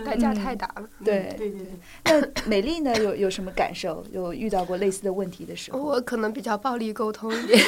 [0.06, 0.88] 代价太大了。
[1.04, 1.72] 对对对对。
[2.04, 2.94] 那美丽呢？
[3.02, 4.04] 有有什么感受？
[4.12, 5.78] 有遇到过类似的问题的时候？
[5.80, 7.60] 我可能比较暴力沟通一点。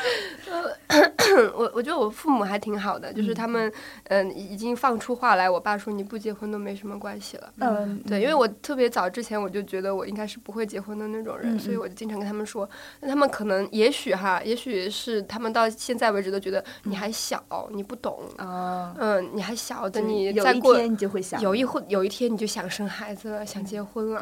[1.54, 3.72] 我我觉得我父母还挺好的，就是他们
[4.04, 7.52] 嗯已经放出话来，我爸说你不结婚都没什么关系了。
[7.58, 12.68] 嗯，对，因为我特别早之前我就觉得我应该是不会结婚的那种人，所以我就经常跟他们说，
[13.00, 24.20] 那他们可能也许哈，也许是他们到现在为止都觉得你还小，你不懂啊，嗯，你还小，等你再过你就会想，有一会有一天你就想生孩子了，想结婚了，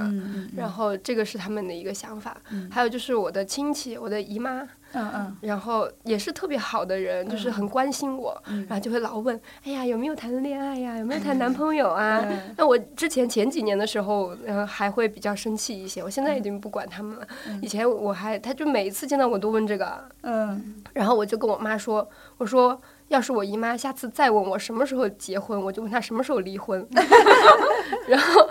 [0.55, 2.37] 然后这个是他们的一个想法。
[2.71, 4.69] 还有就是我的亲戚，我的姨妈。
[4.93, 10.97] 嗯嗯，然后也是特别好的人，就是很关心我，然后就会老问，哎呀，有没有谈恋爱呀？
[10.99, 12.25] 有没有谈男朋友啊？
[12.57, 17.27] 那我之前前几年的时候，嗯，还会比较生气一些，我现在已经不管他们了。
[17.61, 26.87] 以前我还，他就每一次见到我都问这个，嗯，然后我就跟我妈说，我说要是我姨妈下次再问我什么时候结婚，我就问她什么时候离婚。
[28.09, 28.51] 然后，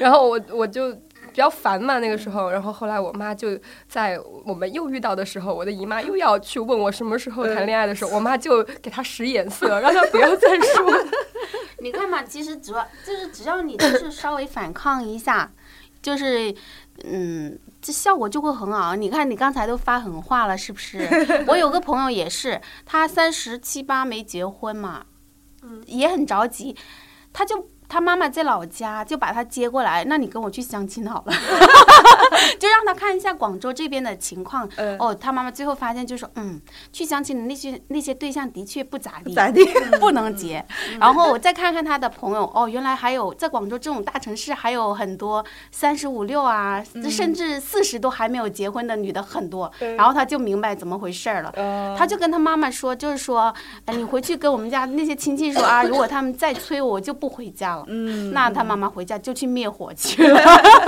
[0.00, 0.96] 然后我我就。
[1.34, 10.92] 比较烦嘛，那个时候，然后后来我妈就在我们又遇到的时候，我的姨妈又要去问我什么时候谈恋爱的时候，我妈就给她使眼色，让她不要再说。
[11.82, 15.50] 你看嘛，其实主要就是只要你就是稍微反抗一下，
[16.00, 16.54] 就是
[17.02, 18.94] 嗯，这效果就会很好。
[18.94, 21.08] 你看你刚才都发狠话了，是不是？
[21.48, 25.04] 我有个朋友也是，他三十七八没结婚嘛，
[25.62, 26.76] 嗯，也很着急，
[27.32, 27.68] 他就。
[27.88, 30.04] 他妈妈在老家，就把他接过来。
[30.04, 31.32] 那你跟我去相亲好了，
[32.58, 34.68] 就让他看一下广州这边的情况。
[34.98, 36.60] 哦，他妈妈最后发现就说，嗯，
[36.92, 39.64] 去相亲的那些那些对象的确不咋地，咋地
[40.00, 40.64] 不能结。
[40.98, 49.70] 然后我再看看他的朋友，哦，原来还有在广州这种大城市还有很多三十五六啊，甚至四十都还没有结婚的女的很多。
[49.96, 51.52] 然后他就明白怎么回事了。
[51.96, 53.52] 他就跟他妈妈说，就是说，
[53.86, 57.84] 你回去跟我们家那些亲戚说啊， 如果他们再催我，我就不回家了。
[57.88, 60.40] 嗯，那他妈妈回家就去灭火去了，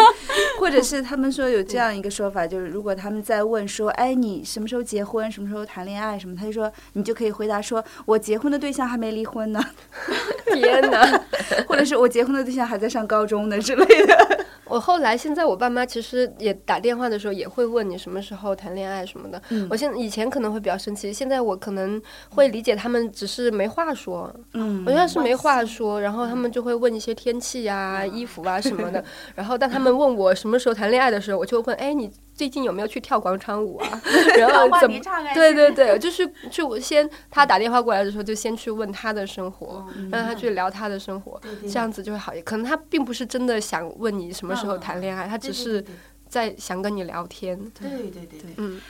[0.61, 9.63] 或者是他们说有这样一个说法，就是如果他们在问说，哎，你什么时候结婚，什么时候谈恋爱什么，他就说你就可以回答说，我结婚的对象还没离婚呢。
[10.55, 11.05] 天哪，
[11.69, 14.17] 或者是我结婚的对象还在上高中呢之类的。
[14.65, 19.41] 我后来现在我爸妈其实也打电话的时候也会问你什么时候谈恋爱什么的。
[19.71, 24.29] 我现以前可能会比较生气，现在我可能会理解他们只是没话说。
[24.55, 29.05] 嗯，我觉得是没话说，然后他们就会问一些天气呀、衣服啊什么的。
[29.37, 34.03] 然后当他们问我什么时候谈恋爱的时候，我就问：哎，你最近有没有去跳广场舞啊？
[34.37, 34.99] 然后怎么？
[35.33, 42.45] 对对对，就是就先他打电话过来的时候，就先去问他的生活，让他去聊他的生活，这样子就会好一点。
[42.45, 44.57] 可能他并不是真的想问你什么。
[44.57, 45.85] 时候谈恋爱，他只是
[46.31, 47.59] 在想跟你聊天。
[47.79, 48.81] 对对对对，嗯，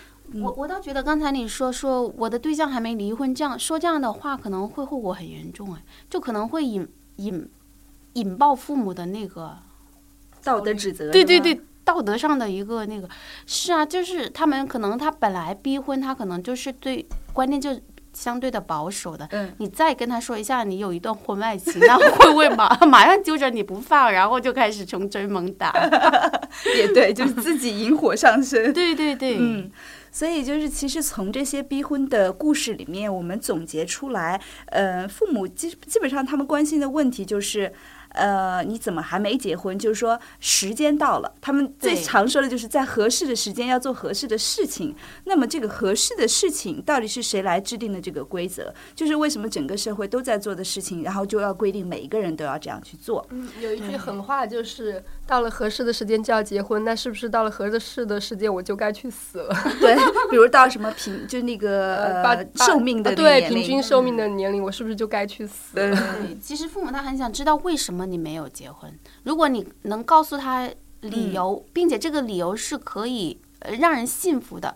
[0.40, 7.50] 我我倒觉得刚才你说说我的对象还没离婚，这样说这样的话可能会后果很严重哎，就可能会引引
[8.12, 9.58] 引爆父母的那个
[10.44, 11.10] 道德指责。
[11.10, 13.08] 对对对，道德上的一个那个
[13.46, 17.70] 是啊，就是他们可能他本来逼婚，他可能就是对观念就。
[18.16, 25.70] 相对的保守的，你再跟他说一下你有一段婚外情，那会不会马 马上揪着你不放，然后就开始穷追猛打？
[26.74, 28.62] 也对，就是自己引火上身。
[28.72, 29.70] 对对对，嗯，
[30.10, 37.70] 所以就是其实从这些逼婚的故事里面，我们总结出来，呃，父母基基本上他们关心的问题就是。
[38.16, 39.78] 呃，你怎么还没结婚？
[39.78, 44.96] 就是说时间到了，他们最常说的就是在合适的时间要做合适的事情。
[45.24, 48.72] 那么这个合适的事情到底是谁来制定的这个规则？
[48.94, 53.26] 就是为什么整个社会都在做的事情，然后就要规定每一个人都要这样去做？
[53.30, 59.54] 嗯，有一句狠话就是到了合适的时间就要结婚，那是不是到了合适的时间我就该去死了？
[59.80, 59.96] 对，
[60.30, 65.96] 比如到什么平就那个把呃寿命的呃对平均寿命的年龄，我是不是就该去死了？
[65.96, 68.92] 对，其实父母他很想知道为什么你没有结婚。
[69.24, 74.74] 如果你能告诉他理由，并且这个理由是可以呃让人信服的，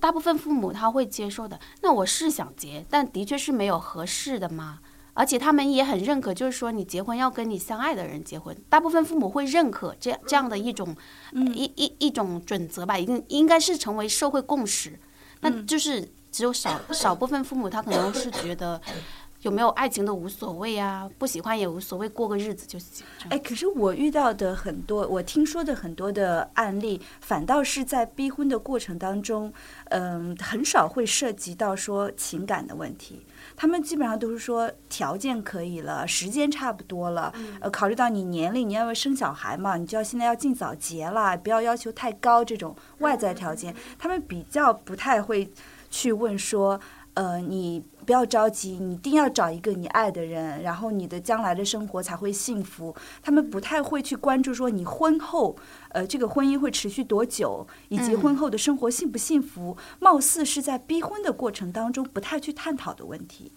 [0.00, 1.58] 大部分父母他会接受的。
[1.82, 4.80] 那我是想结，但的确是没有合适的嘛。
[5.16, 10.94] 而且他们也很认可，就是说你结婚要跟你相爱的人结婚，大部分父母会认可这这样的一种、
[11.32, 14.98] 一一一种准则吧，一定应该是成为社会共识。
[15.40, 18.80] 那就是只有少少部分父母他可能是觉得
[19.40, 23.06] 有没有爱情都无所谓啊，不喜欢也无所谓，过个日子就行。
[23.30, 29.52] 哎，可是我遇到的很多，我听说的很多的案例，反倒是在逼婚的过程当中，
[29.90, 33.24] 嗯，很少会涉及到说情感的问题。
[33.56, 45.50] 他们基本上都是说条件可以了，时间差不多了，呃，考虑到你年龄，你要生小孩嘛，你就要现在要尽早结了，不要要求太高这种外在条件，他们比较不太会
[45.90, 46.78] 去问说，
[47.16, 52.94] 呃，你不要着急，你一定要找一个你爱的人，然后你的将来的生活才会幸福。
[53.22, 55.56] 他们不太会去关注说你婚后，
[55.88, 63.50] 呃，这个婚姻会持续多久，以及婚后的生活幸不幸福，貌似是在逼婚的过程当中不太去探讨的问题。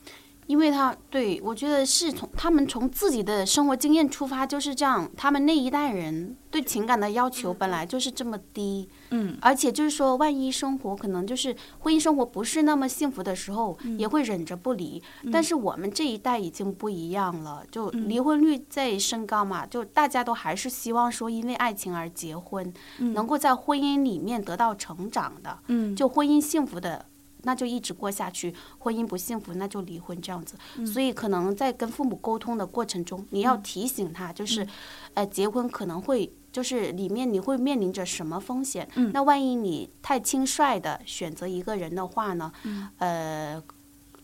[0.50, 15.00] 因为他对我觉得是从他们从自己的生活经验出发就是这样，他们那一代人对情感的要求本来就是这么低，嗯，而且就是说，万一生活可能就是婚姻生活不是那么幸福的时候，也会忍着不离。
[15.32, 27.06] 但是我们这一代已经不一样了，就离婚率在升高嘛，就大家都还是希望说因为爱情而结婚，能够在婚姻里面得到成长的，嗯就婚姻幸福的。
[27.43, 30.56] 那就一直过下去，婚姻不幸福那就离婚这样子。
[30.86, 34.67] 所以可能在跟父母沟通的过程中，你要提醒他，就是，
[35.13, 38.88] 呃，结婚可能会就是里面你会面临着什么风险？
[39.13, 42.52] 那万一你太轻率的选择一个人的话呢？
[42.97, 43.62] 呃，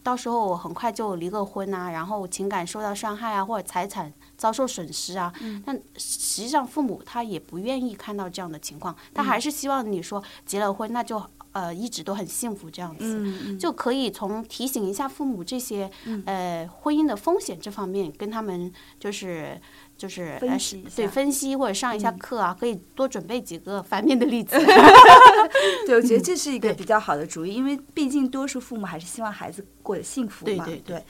[0.04, 5.34] 到时候很快就离个婚啊，然后情感受到伤害啊，或者财产遭受损失啊。
[5.66, 11.20] 那实际上父母他也不愿意看到这样的情况，他还是希望你说结了婚那就
[11.56, 13.06] 呃一直都很幸福这样子。
[13.24, 15.90] 嗯就可以从提醒一下父母这些、
[16.26, 19.60] 呃婚姻的风险这方面，跟他们就是
[19.98, 24.58] 就是分呃析对分析或者上一下课啊，可以多准备几个反面的例子。
[25.88, 30.66] 对，我觉得这是一个比较好的主意，因为毕竟多数父母还是希望孩子过得幸福嘛。
[30.66, 31.04] 对对对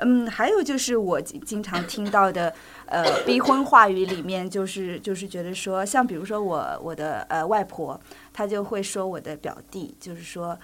[0.00, 2.54] 嗯，还有就是我经经常听到的，
[2.86, 8.00] 呃，逼婚话语里面，就是就是觉得说，像比如说我我的呃外婆，
[8.32, 10.58] 她就会说我的表弟，就是说。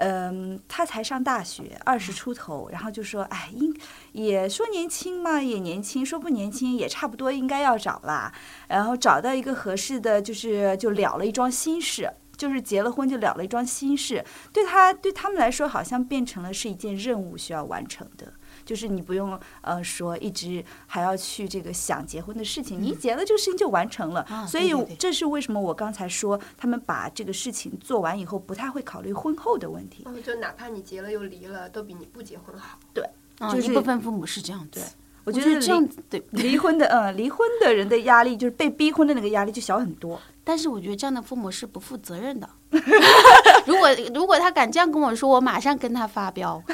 [0.00, 3.74] 嗯，他才上大学，二十出头，然后就说，哎，应
[4.12, 8.32] 也说年轻嘛，也年轻，说不年轻也差不多应该要找啦。
[8.68, 14.24] 然后找到一个合适的，就是就了了一桩心事，就是结了婚就了了一桩心事。
[14.54, 18.32] 对他对他们来说，好像变成了是一件任务需要完成的。
[18.70, 24.20] 就是你不用呃说一直还要去这个想结婚的事情，你一结了这个事情就完成了。
[24.30, 30.04] 啊所以这是为什么我刚才说他们把这个事情做完以后，不太会考虑婚后的问题。
[30.06, 32.78] 哦就哪怕你结了又离了，都比你不结婚好。
[32.94, 33.04] 对，
[33.52, 34.80] 就是一部分父母是这样对。
[35.24, 40.20] 我我觉得这样子对，离婚的嗯离婚的人的压力，就是被逼婚的那个压力就小很多。
[40.42, 42.48] 但是我觉得这样的父母是不负责任的。
[43.66, 46.60] 如果如果他敢这样跟我说，我马上跟他发飙，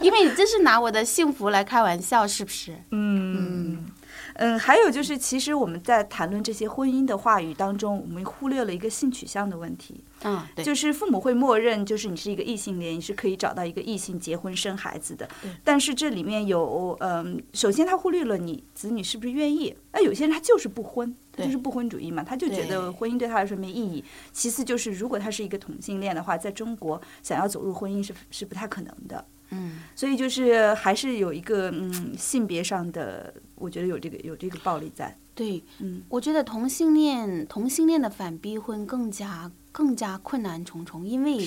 [0.00, 2.76] 因为你这是拿我的幸福来开玩笑，是不是？
[2.90, 3.86] 嗯
[4.34, 10.02] 嗯，还有就是，其实我们在谈论这些婚姻的话语当中，我们忽略了一个性取向的问题。
[10.22, 15.28] 嗯，对，就是父母会默认，就是你是一个异性恋，你是可以找到一个异性结婚生孩子的。
[15.62, 19.76] 但是这里面有，嗯，首先他忽略了你子女是不是愿意。
[19.92, 24.02] 那有些人他就是不婚，他就是不婚主义嘛，他就觉得婚姻对他来说没意义。
[24.32, 29.22] 其次就是，如果他是一个同性恋的话，在中国想要走入婚姻是是不太可能的。
[29.50, 35.16] 嗯，所以就是还是有一个嗯性别上的，我觉得有这个有这个暴力在。
[35.34, 41.38] 对，嗯，我觉得同性恋同性恋的反逼婚更加更加困难重重，因为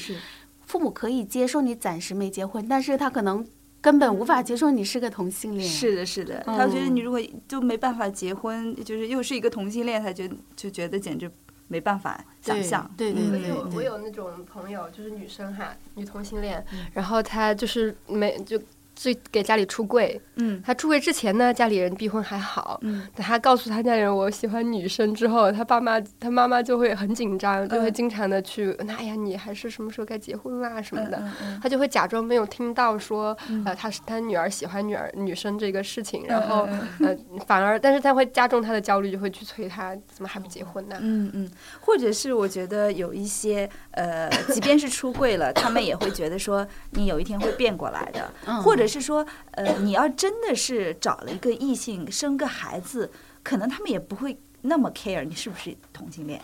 [0.66, 3.46] 父母可以接受你暂时没结婚，但是他可能
[3.82, 5.70] 根本无法接受你是个同性恋。
[5.70, 10.24] 是的，是的，他觉得你如果就没办法结婚，就是又是一个同性恋，他就
[10.56, 11.30] 就觉得简直
[11.68, 12.90] 没办法想象。
[12.98, 18.62] 对对对对有我有那种朋友，就是女生哈，女同性恋，然后她就是没就
[18.96, 20.20] 最给家里出柜。
[20.36, 20.62] 嗯。
[20.66, 22.80] 他出柜之前呢，家里人逼婚还好。
[22.84, 23.08] 嗯。
[23.16, 27.94] 等他告诉他家里人我喜欢女生之后，他爸妈他妈妈就会很紧张，就会嗯。
[27.94, 31.18] 经常的去，那哎呀，你还是什么时候该结婚啦什么的。
[31.18, 36.68] 嗯嗯他就会假装没有听到说，呃，他是他女儿喜欢女儿女生这个事情，然后
[37.00, 40.98] 嗯呃，反而但是他会加重他的焦虑，就会去催他怎么还不结婚呢？
[41.00, 41.50] 嗯嗯，
[41.80, 48.62] 或者是我觉得有一些呃，即便是出柜了，他们也会觉得说你有一天会变过来的，嗯。
[48.64, 53.12] 或者是说呃，你要真的是找了一个异性生个孩子，
[53.44, 56.42] 可能他们也不会那么 care 你是不是同性恋，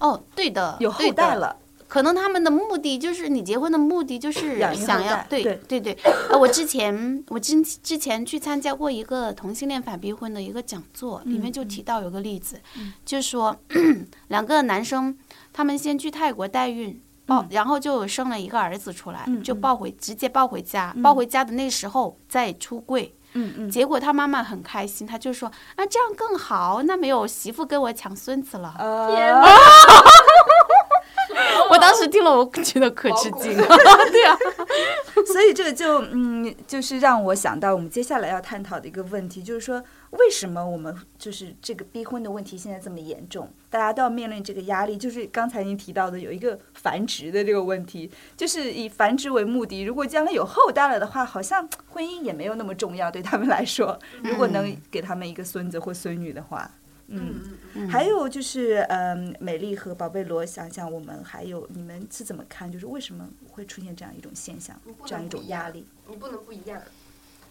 [0.00, 1.56] 哦，对的，有后代了。
[1.86, 5.96] 可能他们的目的就是你结婚的目的就是想要对对对对。
[6.28, 12.60] 呃，我之前我之之前去参加过一个同性恋反逼婚的一个讲座，里面就提到有个例子，
[13.06, 13.56] 就是说
[14.28, 15.16] 两个男生
[15.50, 17.00] 他们先去泰国代孕。
[17.28, 28.74] 抱，然后就生了一个儿子出来，就抱回，直接抱回家，抱回家的那时候再出柜，嗯嗯，结果他妈妈很开心，他就说啊这样更好，那没有媳妇跟我抢孙子了。
[28.78, 29.44] 呃，
[31.70, 33.66] 我当时听了，我觉得可吃惊了。
[35.26, 43.50] 所以这个就嗯，就是让我想到我们接下来要探讨的一个问题，就是说为什么我们就是这个逼婚的问题现在这么严重？
[43.68, 44.96] 大家都要面临这个压力。
[44.96, 49.82] 就是刚才您提到的有一个繁殖的这个问题，就是以繁殖为目的。
[49.82, 53.98] 如果将来有后代了的话，好像婚姻也没有那么重要对他们来说。
[54.22, 56.70] 如果能给他们一个孙子或孙女的话。
[57.10, 62.70] 嗯，还有就是，嗯，美丽和宝贝罗，想想我们还有你们是怎么看？
[62.70, 65.86] 就是为什么会出现这样一种现象，这样一种压力？
[66.06, 66.80] 你不能不一样，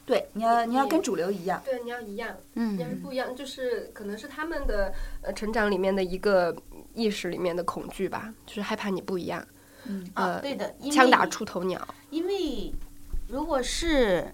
[0.05, 1.59] 对，你要你要跟主流一样。
[1.65, 4.93] 对，你要一样，嗯你要是不一样，就是可能是他们的
[5.23, 6.55] 呃成长里面的一个
[6.93, 9.43] 意识里面的恐惧吧，就是害怕你不一样，
[9.85, 12.71] 嗯呃，啊对的，枪打出头鸟，因为
[13.27, 14.31] 如果是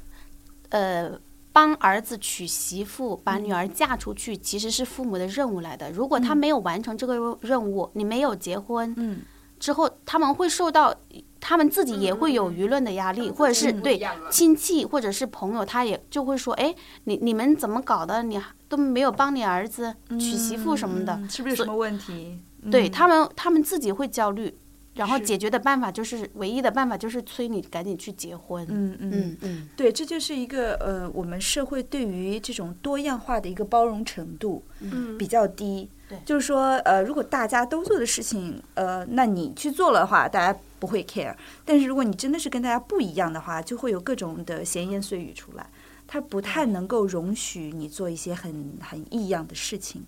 [0.69, 1.17] 呃
[1.53, 5.91] 帮儿子娶媳妇，把女儿嫁出去，其实是父母的任务来的。
[5.91, 9.21] 如果他没有完成这个任务，你没有结婚嗯
[9.59, 10.93] 之后，他们会受到，
[11.39, 16.73] 他们自己也会有舆论的压力，或者是对亲戚或者是朋友，他也就会说，哎，
[17.05, 18.23] 你你们怎么搞的？
[18.23, 21.13] 你都没有帮你儿子娶媳妇什么的。
[21.13, 22.39] 嗯是不是有什么问题？
[22.63, 24.57] 嗯对他们，他们自己会焦虑，
[24.95, 28.65] 然后解决的办法就是唯一的办法就是催你赶紧去结婚。
[28.69, 35.89] 嗯嗯嗯嗯，对，这就是一个呃，我们社会对于这种多样化的一个包容程度嗯比较低。
[36.07, 41.35] 对就是说，呃，如果大家都做的事情，呃，那你去做了的话，大家不会 care。
[41.65, 45.67] 但是如果你真的是跟大家不一样的话，就会有各种的闲言碎语出来，
[46.05, 50.05] 他不太能够容许你做一些很很异样的事情。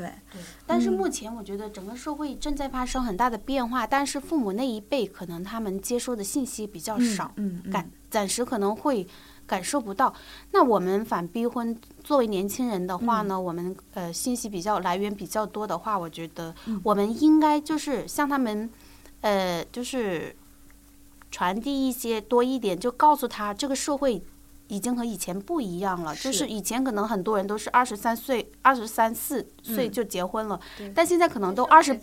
[0.00, 0.40] 对，对。
[0.66, 9.06] 但是目前我觉得整个社会正在发生很大的变化，但是父母那一辈可能他们接收的信息比较少，嗯嗯感暂时可能会
[9.46, 10.14] 感受不到。
[10.52, 18.70] 那我们反逼婚，作为年轻人的话呢，我们呃信息比较来源比较多的话，我觉得我们应该就是向他们，
[19.20, 20.34] 呃，就是
[21.30, 24.22] 传递一些多一点，就告诉他这个社会。
[24.70, 30.58] 已经和以前不一样了，就是是以前可能很多人都是二十三岁、二十三四岁就结婚了，
[30.94, 31.98] 但现在可能都二十，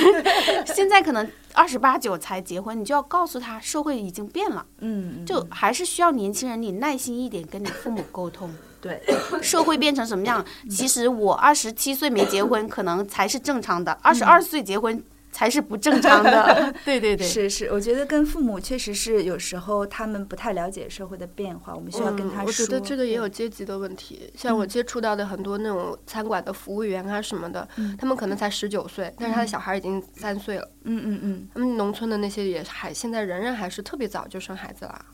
[0.74, 5.26] 现在可能二十八九才结婚，你就要告诉他社会已经变了，嗯，嗯。
[5.26, 8.50] 就还是需要年轻人你耐心一点跟你父母沟通。
[8.84, 9.02] 对，
[9.40, 10.44] 社会变成什么样？
[10.70, 15.02] 其实我二十七岁没结婚，可能才是正常的；二十二岁结婚
[15.34, 16.72] 才是不正常的。
[16.86, 22.44] 对对对，是是，我觉得跟父母确实是有时候他们不太了解社会的变化，我们需要跟他说。
[22.44, 24.30] 嗯我觉得这个也有阶级的问题。
[24.36, 27.68] 像我接触到的很多那种餐馆的服务员啊什么的，
[27.98, 30.70] 他们可能才十九岁，但是他的小孩已经三岁了。
[30.84, 35.04] 嗯嗯嗯，他们农村的那些也还现在仍然还是特别早就生孩子了。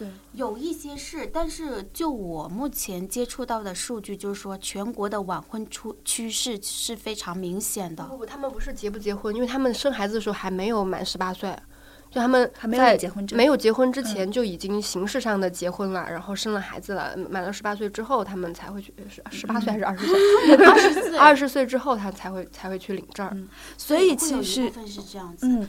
[0.00, 8.04] 对，有一些是，但是就我目前接触到的数据，就是说全国的晚婚出趋势是非常明显的。
[8.04, 11.54] 不不，他们不是结不结婚，因为他们生孩子的时候还没有满十八岁，
[12.10, 20.56] 就他们还没有在结婚证没有结婚之前就已经形式上的结婚了，然后生了孩子了，满了十八岁之后，他们才会去是十八岁还是二十岁？
[20.64, 23.36] 二十岁，二十岁之后他才会才会去领证儿。
[23.76, 25.46] 所以其实是这样子。
[25.46, 25.68] 嗯，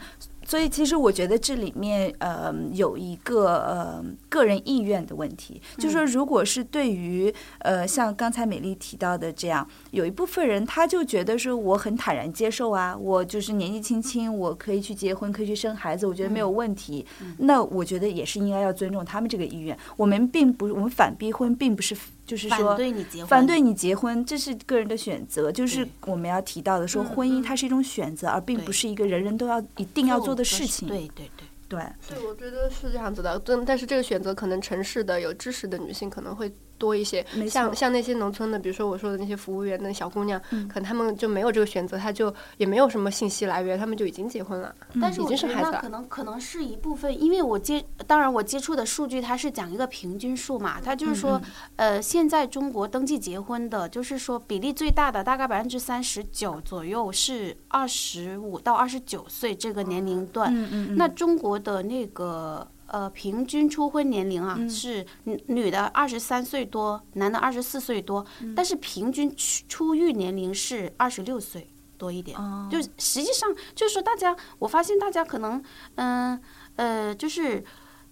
[0.52, 17.06] 所以其实我觉得这里面呃有一个呃个人意愿的问题，就是说如果是对于呃像刚才美丽提到的这样，有一部分人他就觉得说我很坦然接受啊，我就是年纪轻轻，我可以去结婚，可以去生孩子，我觉得没有问题。
[17.38, 19.78] 那我觉得也是应该要尊重他们这个意愿。
[19.96, 21.96] 我们并不，我们反逼婚并不是
[22.32, 30.88] 就是说反对你结婚，反对你结婚，这是个人的选择，就是我们要提到的说，嗯婚姻它是一种选择，而并不是一个人人都要一定要做的事情。
[30.88, 33.38] 对对对，对，对，我觉得是这样子的。
[33.40, 36.50] 但但是这个选择可能城市的有知识的女性可能会
[36.82, 45.90] 多一些，像像那些农村的，比如说我说的那些服务员的小姑娘，嗯可能他们就没有这个选择，她就也没有什么信息来源，他们就已经结婚了，已但是我经生孩子了觉得那可。
[45.90, 51.40] 能可能是一部分，因为我接，当然我接触的数据它是讲一个平均数嘛，它就是说，
[51.76, 60.52] 呃，现在中国登记结婚的，就是说比例最大的大概百分之三十九左右是二十五到二十九岁这个年龄段。
[60.54, 71.68] 嗯嗯嗯，那中国的那个呃平均初婚年龄啊、嗯是女女的二十三岁多，男的二十四岁多，嗯但是平均出出狱年龄是二十六岁
[71.98, 72.38] 多一点。
[72.38, 75.62] 哦就实际上就是说，大家我发现大家可能
[75.96, 76.42] 嗯
[76.76, 77.64] 呃就是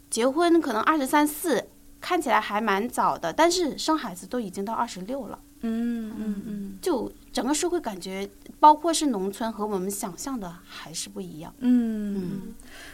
[0.10, 1.70] 结婚可能二十三四。
[2.02, 6.78] 看起来还蛮早的，但是生孩子都已经到二十六了，嗯嗯嗯。
[6.82, 8.28] 就整个社会感觉，
[8.60, 11.54] 包括是农村和我们想象的还是不一样。
[11.60, 12.42] 嗯嗯。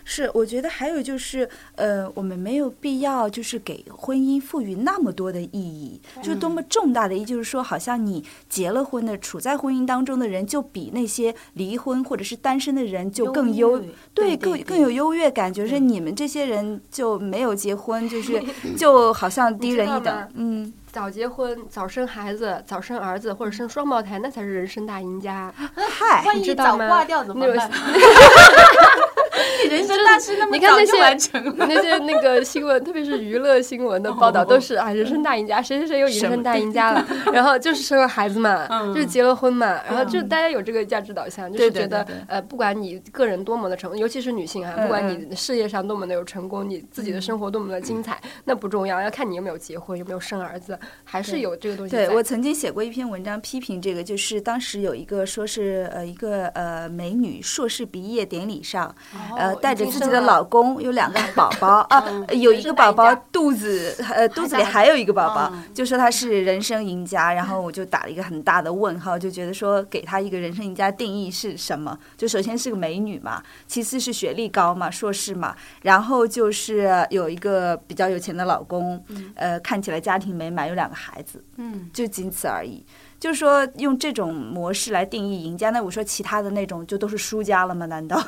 [0.04, 13.82] 是，我觉得还有就是，呃，我们没有必要就是给婚姻赋予那么多的意义，就是多么重大的意义，就是说，好像你结了婚的、处在婚姻当中的人，就比那些离婚或者是单身的人就更优，
[14.14, 18.44] 对，更更有优越感，觉是你们这些人就没有结婚，就是
[18.78, 20.28] 就好像低人一等。
[20.36, 25.54] 嗯，早结婚、早生孩子、早生儿子或者生双胞胎，那才是人生大赢家。
[25.76, 27.54] 嗨，万一知道吗早挂掉怎么 那
[29.70, 31.66] 人生大事那么早就完成了。
[31.68, 51.96] 那些那个新闻，特别是娱乐新闻的报道，都是啊，人生大赢家，谁谁谁又人生大赢家了，然后就是生了孩子嘛，就是结了婚嘛，然后就大家有这个价值导向，就是觉得呃，不管你个人多么的成功，尤其是女性啊，嗯不管你事业上多么的有成功，你自己的生活多么的精彩，那不重要，要看你有没有结婚，有没有生儿子，还是有这个东西。
[51.96, 58.94] 对我曾经写过一篇文章批评这个，就是当时有一个说是呃一个呃美女硕士毕业典礼上，
[59.38, 71.98] 呃哦带着自己的老公有两个宝宝啊，有一个宝宝肚子呃肚子里还有一个宝宝嗯，就说他是人生赢家，然后我就打了一个很大的问号，就觉得说给他一个人生赢家定义是什么？
[72.18, 79.04] 就首先是个美女嘛，其次是学历高嘛，硕士嘛，然后就是有一个比较有钱的老公，
[79.36, 81.44] 呃，看起来家庭美满，有两个孩子。
[81.58, 82.86] 嗯，就仅此而已。
[83.18, 87.86] 就是说，用这种模式来定义赢家，那我说其他的那种就都是输家了吗？
[87.86, 88.22] 难道？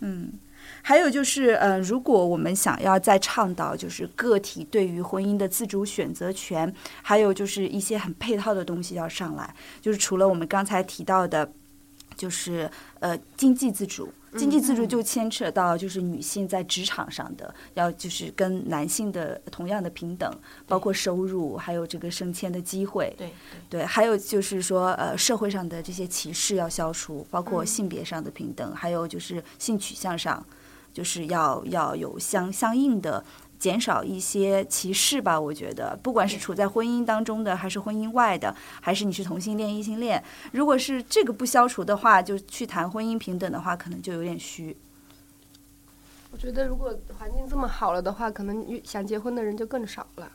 [0.00, 0.32] 嗯。
[0.82, 11.52] 还有就是，呃，如果我们想要再倡导，就是个体对于婚姻的自主选择权，还有就是一些很配套的东西要上来，就是除了我们刚才提到的，
[12.16, 14.12] 就是呃经济自主。
[14.36, 20.30] 经济自主就牵扯到就是女性在职场上的，要就是跟男性的同样的平等，
[20.66, 23.14] 包括收入，还有这个升迁的机会。
[23.16, 23.32] 对
[23.70, 30.44] 对，还有就是说，呃，社会上的这些歧视要消除，包括性别上的平等，还有就是性取向上，
[30.92, 33.24] 就是要要有相相应的
[33.58, 35.38] 减少一些歧视吧。
[35.40, 44.76] 我觉得，不管是处在婚姻当中的，还是婚姻外的，还是你是同性恋、异性恋，如果是这个不消除的话，就去谈婚姻平等的话，可能就有点虚。
[46.30, 50.30] 我觉得如果环境这么好了的话，可能想结婚的人就更少了。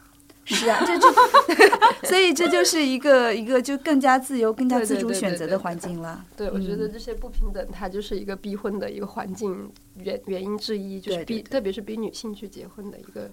[0.53, 1.07] 是啊，这就
[2.07, 6.23] 所以这就是一个一个就更加自由、更加自主选择的环境了。
[6.35, 13.29] 对，我觉得嗯这些不平等，它就是一个逼婚的一个环境原原因之一，就是逼，对对对特别是逼女性去结婚的一个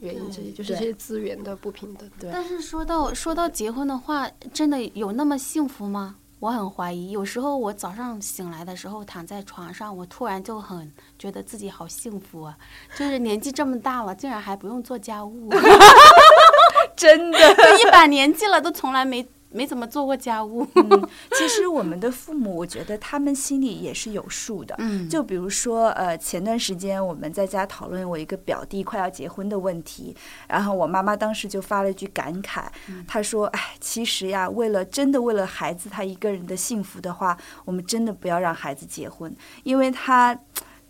[0.00, 2.08] 原因之一，就是这些资源的不平等。
[2.20, 6.16] 对但是说到说到结婚的话，真的有那么幸福吗？
[6.40, 7.10] 我很怀疑。
[7.10, 10.88] 有时候我早上醒来的时候，躺在床上，我突然就很
[11.18, 12.56] 觉得自己好幸福啊！
[12.96, 15.50] 就是年纪这么大了，竟然还不用做家务，
[16.98, 17.38] 真的。
[17.56, 20.66] 都一把年纪了，都从来没没怎么做过家务。
[20.74, 24.74] 嗯，其实我们的父母，我觉得他们心里也是有数的。
[24.78, 30.14] 嗯就比如说，呃，前段时间我们在家讨论我一个表弟快要结婚的问题，
[30.48, 32.64] 然后我妈妈当时就发了一句感慨，
[33.06, 40.38] 她说：“哎，其实呀，为了真的为了孩子他一个人的幸福的话，我们真的不要让孩子结婚，因为他。”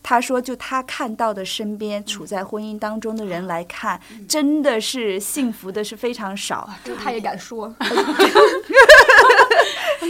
[0.09, 6.67] 他说：“就他看到的身边处在婚姻当中的人来看，真的是幸福的是非常少。
[6.83, 7.71] 这他也敢说，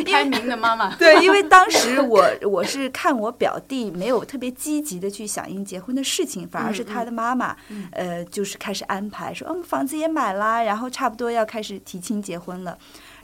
[0.07, 7.57] 开明的妈妈，对，因为当时我我是看我表弟没有特别积极的去响应结婚的事情，反而是他的妈妈，
[7.91, 12.79] 呃，就是开始安排说，嗯，房子也买啦，然后差不多要开始提亲结婚了。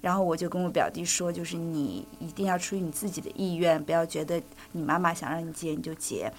[0.05, 4.39] 然后我就跟我表弟说，就是你一定要出于你自己的意愿，不要觉得
[4.73, 6.31] 你妈妈想让你结你就结。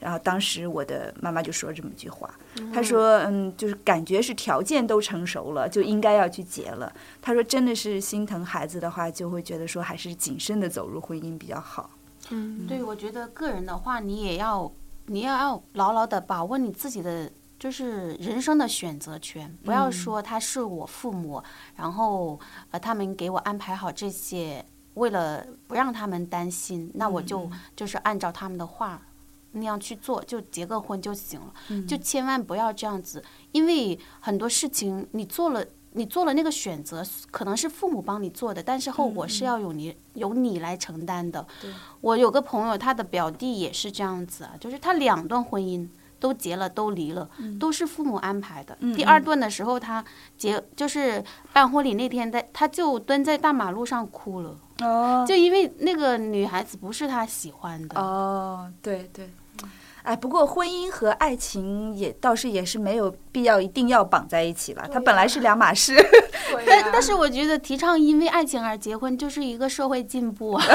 [0.00, 2.28] 然后当时我的妈妈就说这么一句话，
[2.74, 6.92] 她说，嗯，就是感觉是条件都成熟了，就应该要去结了。
[7.20, 11.90] 她说真的是心疼孩子的话，就会觉得说还是谨慎的走入婚姻比较好。
[12.30, 14.68] 嗯，对，我觉得个人的话，你也要
[15.06, 17.30] 你要牢牢的把握你自己的
[17.62, 21.40] 就是人生的选择权，不要说他是我父母，
[21.76, 22.36] 然后
[22.72, 29.00] 呃他们给我安排好这些，为了不让他们担心，那我就就是按照他们的话
[29.52, 31.54] 那样去做，就结个婚就行了，
[31.86, 35.64] 就千万不要这样子，因为很多事情你做了。
[35.94, 41.46] 你做了那个选择，可能是父母帮你做的，但是后果是要由你由你来承担的。
[42.00, 45.86] 我有个朋友，他的表弟也是这样子啊，就是他两段婚姻
[46.22, 48.78] 都结了，都离了，都是父母安排的。
[48.94, 50.04] 第二段的时候，他
[50.38, 54.56] 结就是办婚礼那天，在他就蹲在大马路上哭了。
[54.80, 58.00] 哦，就因为那个女孩子不是他喜欢的。
[58.00, 59.28] 哦，对对。
[60.02, 65.94] 哎，不过婚姻和爱情也倒是也是没有必要一定要绑在一起了，它本来是两码事。
[66.66, 70.64] 但但是我觉得提倡因为爱情而结婚就是一个社会进步啊。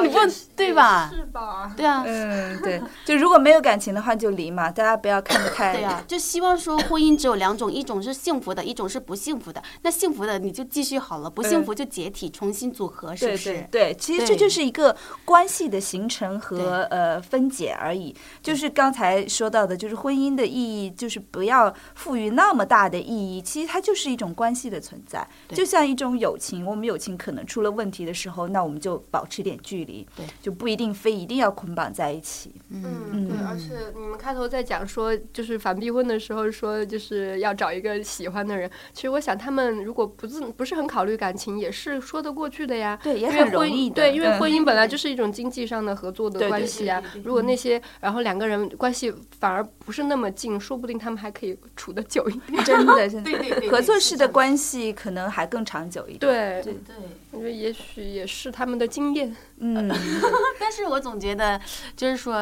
[0.00, 0.18] 你不
[0.56, 1.10] 对吧？
[1.14, 1.72] 是吧？
[1.76, 5.74] 对啊，嗯，对，就如果没有感情的话就离嘛，大家不要看得太。
[5.74, 9.62] 对啊，就希望说婚姻只有两种，一种是幸福的，一种是不幸福的。
[9.82, 13.66] 那幸福的你就继续好了，不幸福就解体，重新组合，是不是？
[13.70, 18.14] 对，其实这就是一个关系的形成和呃分解而已。
[18.42, 23.40] 就是刚才说到的，就是婚姻的意义，就是不要赋予那么大的意义。
[23.40, 26.64] 其实它就是一种关系的存在，就像一种友情。
[26.64, 32.52] 我们友情可能出了问题的时候，那我们就保持点距离，对，就不一定非一定要捆绑在一起。
[32.70, 38.70] 嗯，对，而且你们开头在讲说，就是反逼婚的时候说，就是要找一个喜欢的人。
[38.92, 42.98] 其实我想，他们如果不自不是很考虑感情，也是说得过去的呀。
[43.02, 43.90] 对，也很容易。
[43.90, 47.02] 对，因为婚姻本来就是一种经济上的合作的关系啊。
[47.24, 52.64] 如果那些然后两个人关系反而不是那么近，说不定他们还可以处得久一点。
[52.64, 53.30] 真的，真的，
[53.70, 56.18] 合作式的关系可能还更长久一点。
[56.18, 56.96] 对对对，
[57.30, 59.34] 我觉得也许也是他们的经验。
[59.58, 59.88] 嗯，
[60.58, 61.60] 但是我总觉得，
[61.96, 62.34] 就是说，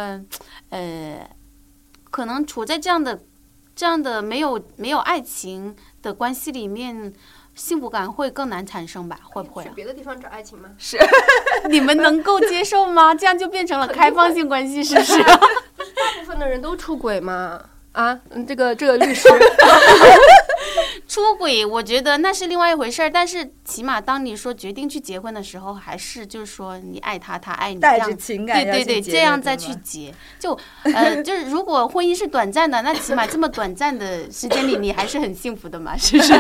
[0.71, 1.29] 呃，
[2.11, 3.23] 可能处在这样的、
[3.75, 7.13] 这样的没有没有爱情的关系里面，
[7.55, 9.19] 幸福感会更难产生吧？
[9.25, 9.63] 会不会？
[9.65, 10.71] 去别的地方找爱情吗？
[10.79, 10.99] 是，
[11.69, 13.15] 你们能够接受吗？
[13.15, 15.23] 这样就变成了开放性关系，是不是？
[15.25, 15.37] 大
[16.19, 17.61] 部分的人都出轨吗？
[17.93, 19.29] 啊，这个这个律师。
[21.09, 23.11] 出轨，我觉得那是另外一回事儿。
[23.11, 30.15] 但是起码当你说决定去结婚的时候，还是就是说你爱他，他爱你，带着情感，对对对，这样再去结。
[30.39, 36.35] 就呃，就是如果婚姻是短暂的，那起码这么短暂的时间里，你还是很幸福的嘛，是不是？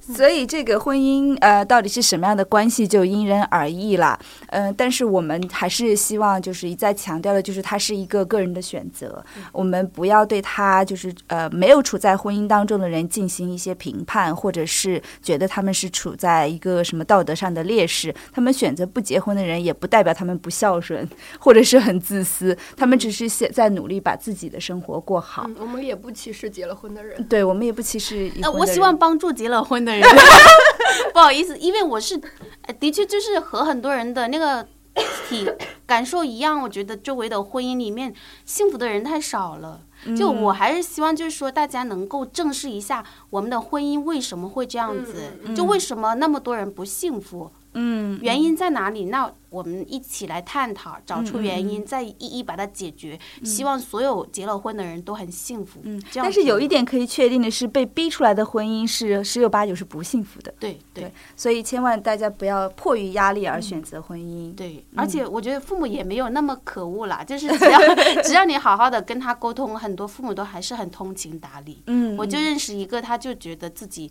[0.14, 4.18] 所以这个婚姻呃，到底是什么样的关系，就因人而异了。
[4.48, 13.48] 嗯，但是我们还是希望就是一再强调的，就是它是一个个人的选择，我们不要对他就是呃没有处在婚姻当中的人进行。
[13.48, 25.48] 一些评判，或者是觉得他们是处在一个什么道德上的劣势，他们选择不结婚的人，也不代表他们不孝顺，或者是很自私，他们只是现在努力把自己的生活过好。
[25.58, 28.30] 我们也不歧视结了婚的人，对我们也不歧视。
[28.42, 30.02] 呃，我希望帮助结了婚的人。
[31.14, 32.20] 不好意思，因为我是，
[32.78, 34.66] 的确就是和很多人的那个
[35.28, 35.50] 体
[35.86, 38.12] 感受一样，我觉得周围的婚姻里面
[38.44, 39.82] 幸福的人太少了。
[40.16, 47.50] 就我还是希望，就是说大家能够正视一下我们的婚姻为什么会这样子，就为什么那么多人不幸福。
[47.74, 49.06] 嗯，原因在哪里？
[49.06, 53.18] 那我们一起来探讨，找出原因，再一一把它解决。
[53.44, 55.80] 希望所有结了婚的人都很幸福。
[55.84, 60.52] 嗯，但是有一点可以确定的是，被逼出来的婚姻是十有八九是不幸福的。
[60.58, 64.54] 对对，所以千万大家不要迫于压力而选择婚姻。
[64.54, 67.78] 对，而且我觉得父母也没有那么可恶啦，就是只要
[68.22, 71.82] 只要你好好的跟他沟通，很多父母都还是很通情达理。
[71.86, 74.10] 嗯，我就认识一个，他就觉得自己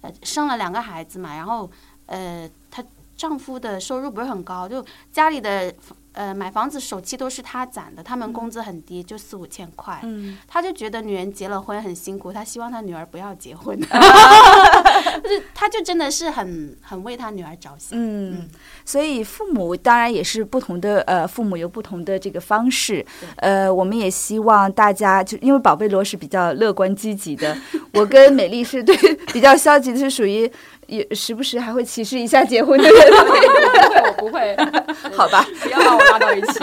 [0.00, 1.70] 呃生了两个孩子嘛，然后
[2.06, 2.84] 呃她。
[3.16, 5.72] 丈夫的收入不是很高，就家里的
[6.14, 10.00] 呃买房子首期都是她攒的，他们工资很低，就四五千块。
[10.02, 13.78] 嗯，她就觉得女人结了婚很辛苦，她希望她女儿不要结婚。
[15.22, 17.90] 就她就真的是很很为她女儿着想。
[17.92, 18.50] 嗯，
[18.84, 23.04] 所以父母当然也是不同的，呃，父母有不同的这个方式。
[23.36, 27.56] 呃，我们也希望大家就因为宝贝罗是比较乐观积极的，
[27.94, 28.96] 我跟美丽是对
[29.32, 30.50] 比较消极的，是属于。
[30.86, 32.94] 也时不时还会歧视一下结婚的人，
[34.06, 34.54] 我不会，
[35.16, 36.58] 好吧，不要把我拉到一起。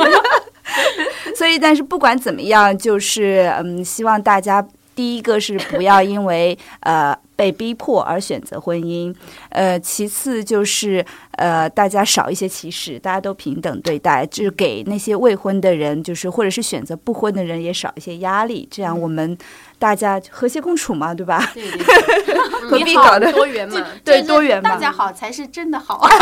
[1.36, 4.64] 所以，但是不管怎么样，就是嗯，希望大家
[4.94, 9.14] 第一个是不要因为呃被逼迫而选择婚姻，
[9.50, 11.06] 呃，其次就是
[11.38, 19.38] 呃大家少一些歧视，大家都平等对待，就是给那些未婚的人，就是或者是选择不婚的人也少一些压力，这样我们。
[19.82, 21.44] 大家和谐共处嘛，对吧？
[21.56, 22.38] 对对对，
[22.70, 23.84] 何必搞得多元嘛？
[24.06, 26.08] 对，多元嘛，大家好才是真的好。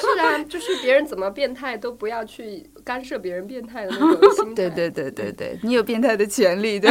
[0.00, 4.54] 是啊，就是别人怎么变态都不要去干涉别人变态的那种心态。
[4.54, 6.90] 对对对对对，你有变态的权利，对。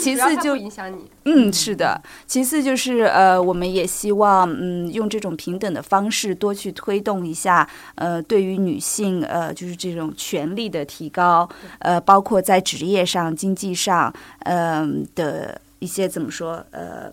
[0.00, 1.10] 其次就不影响你。
[1.24, 2.00] 嗯，是的。
[2.26, 11.48] 其次就是呃，我们也希望嗯，用这种平等的方式多去推动一下呃，对于女性呃，就是这种权利的提高，
[11.80, 17.12] 呃，包括在职业上、经济上，嗯、的一些怎么说呃。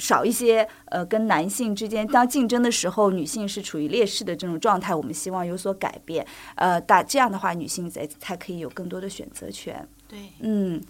[0.00, 9.88] 少一些，呃，跟男性之间当竞争的时候，女性是处于劣势的这种状态，我们希望有所改变，呃，大这样的话，女性才才可以有更多的选择权。
[10.06, 10.80] 对，嗯，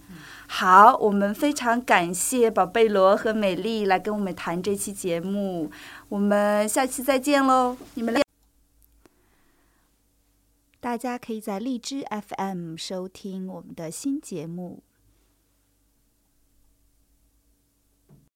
[0.46, 5.70] 好，我们非常感谢宝贝罗和美丽来跟我们谈这期节目，
[6.10, 7.78] 我们下期再见喽！
[7.94, 8.14] 你们，
[10.80, 14.82] 大家可以在荔枝 FM 收听我们的新节目。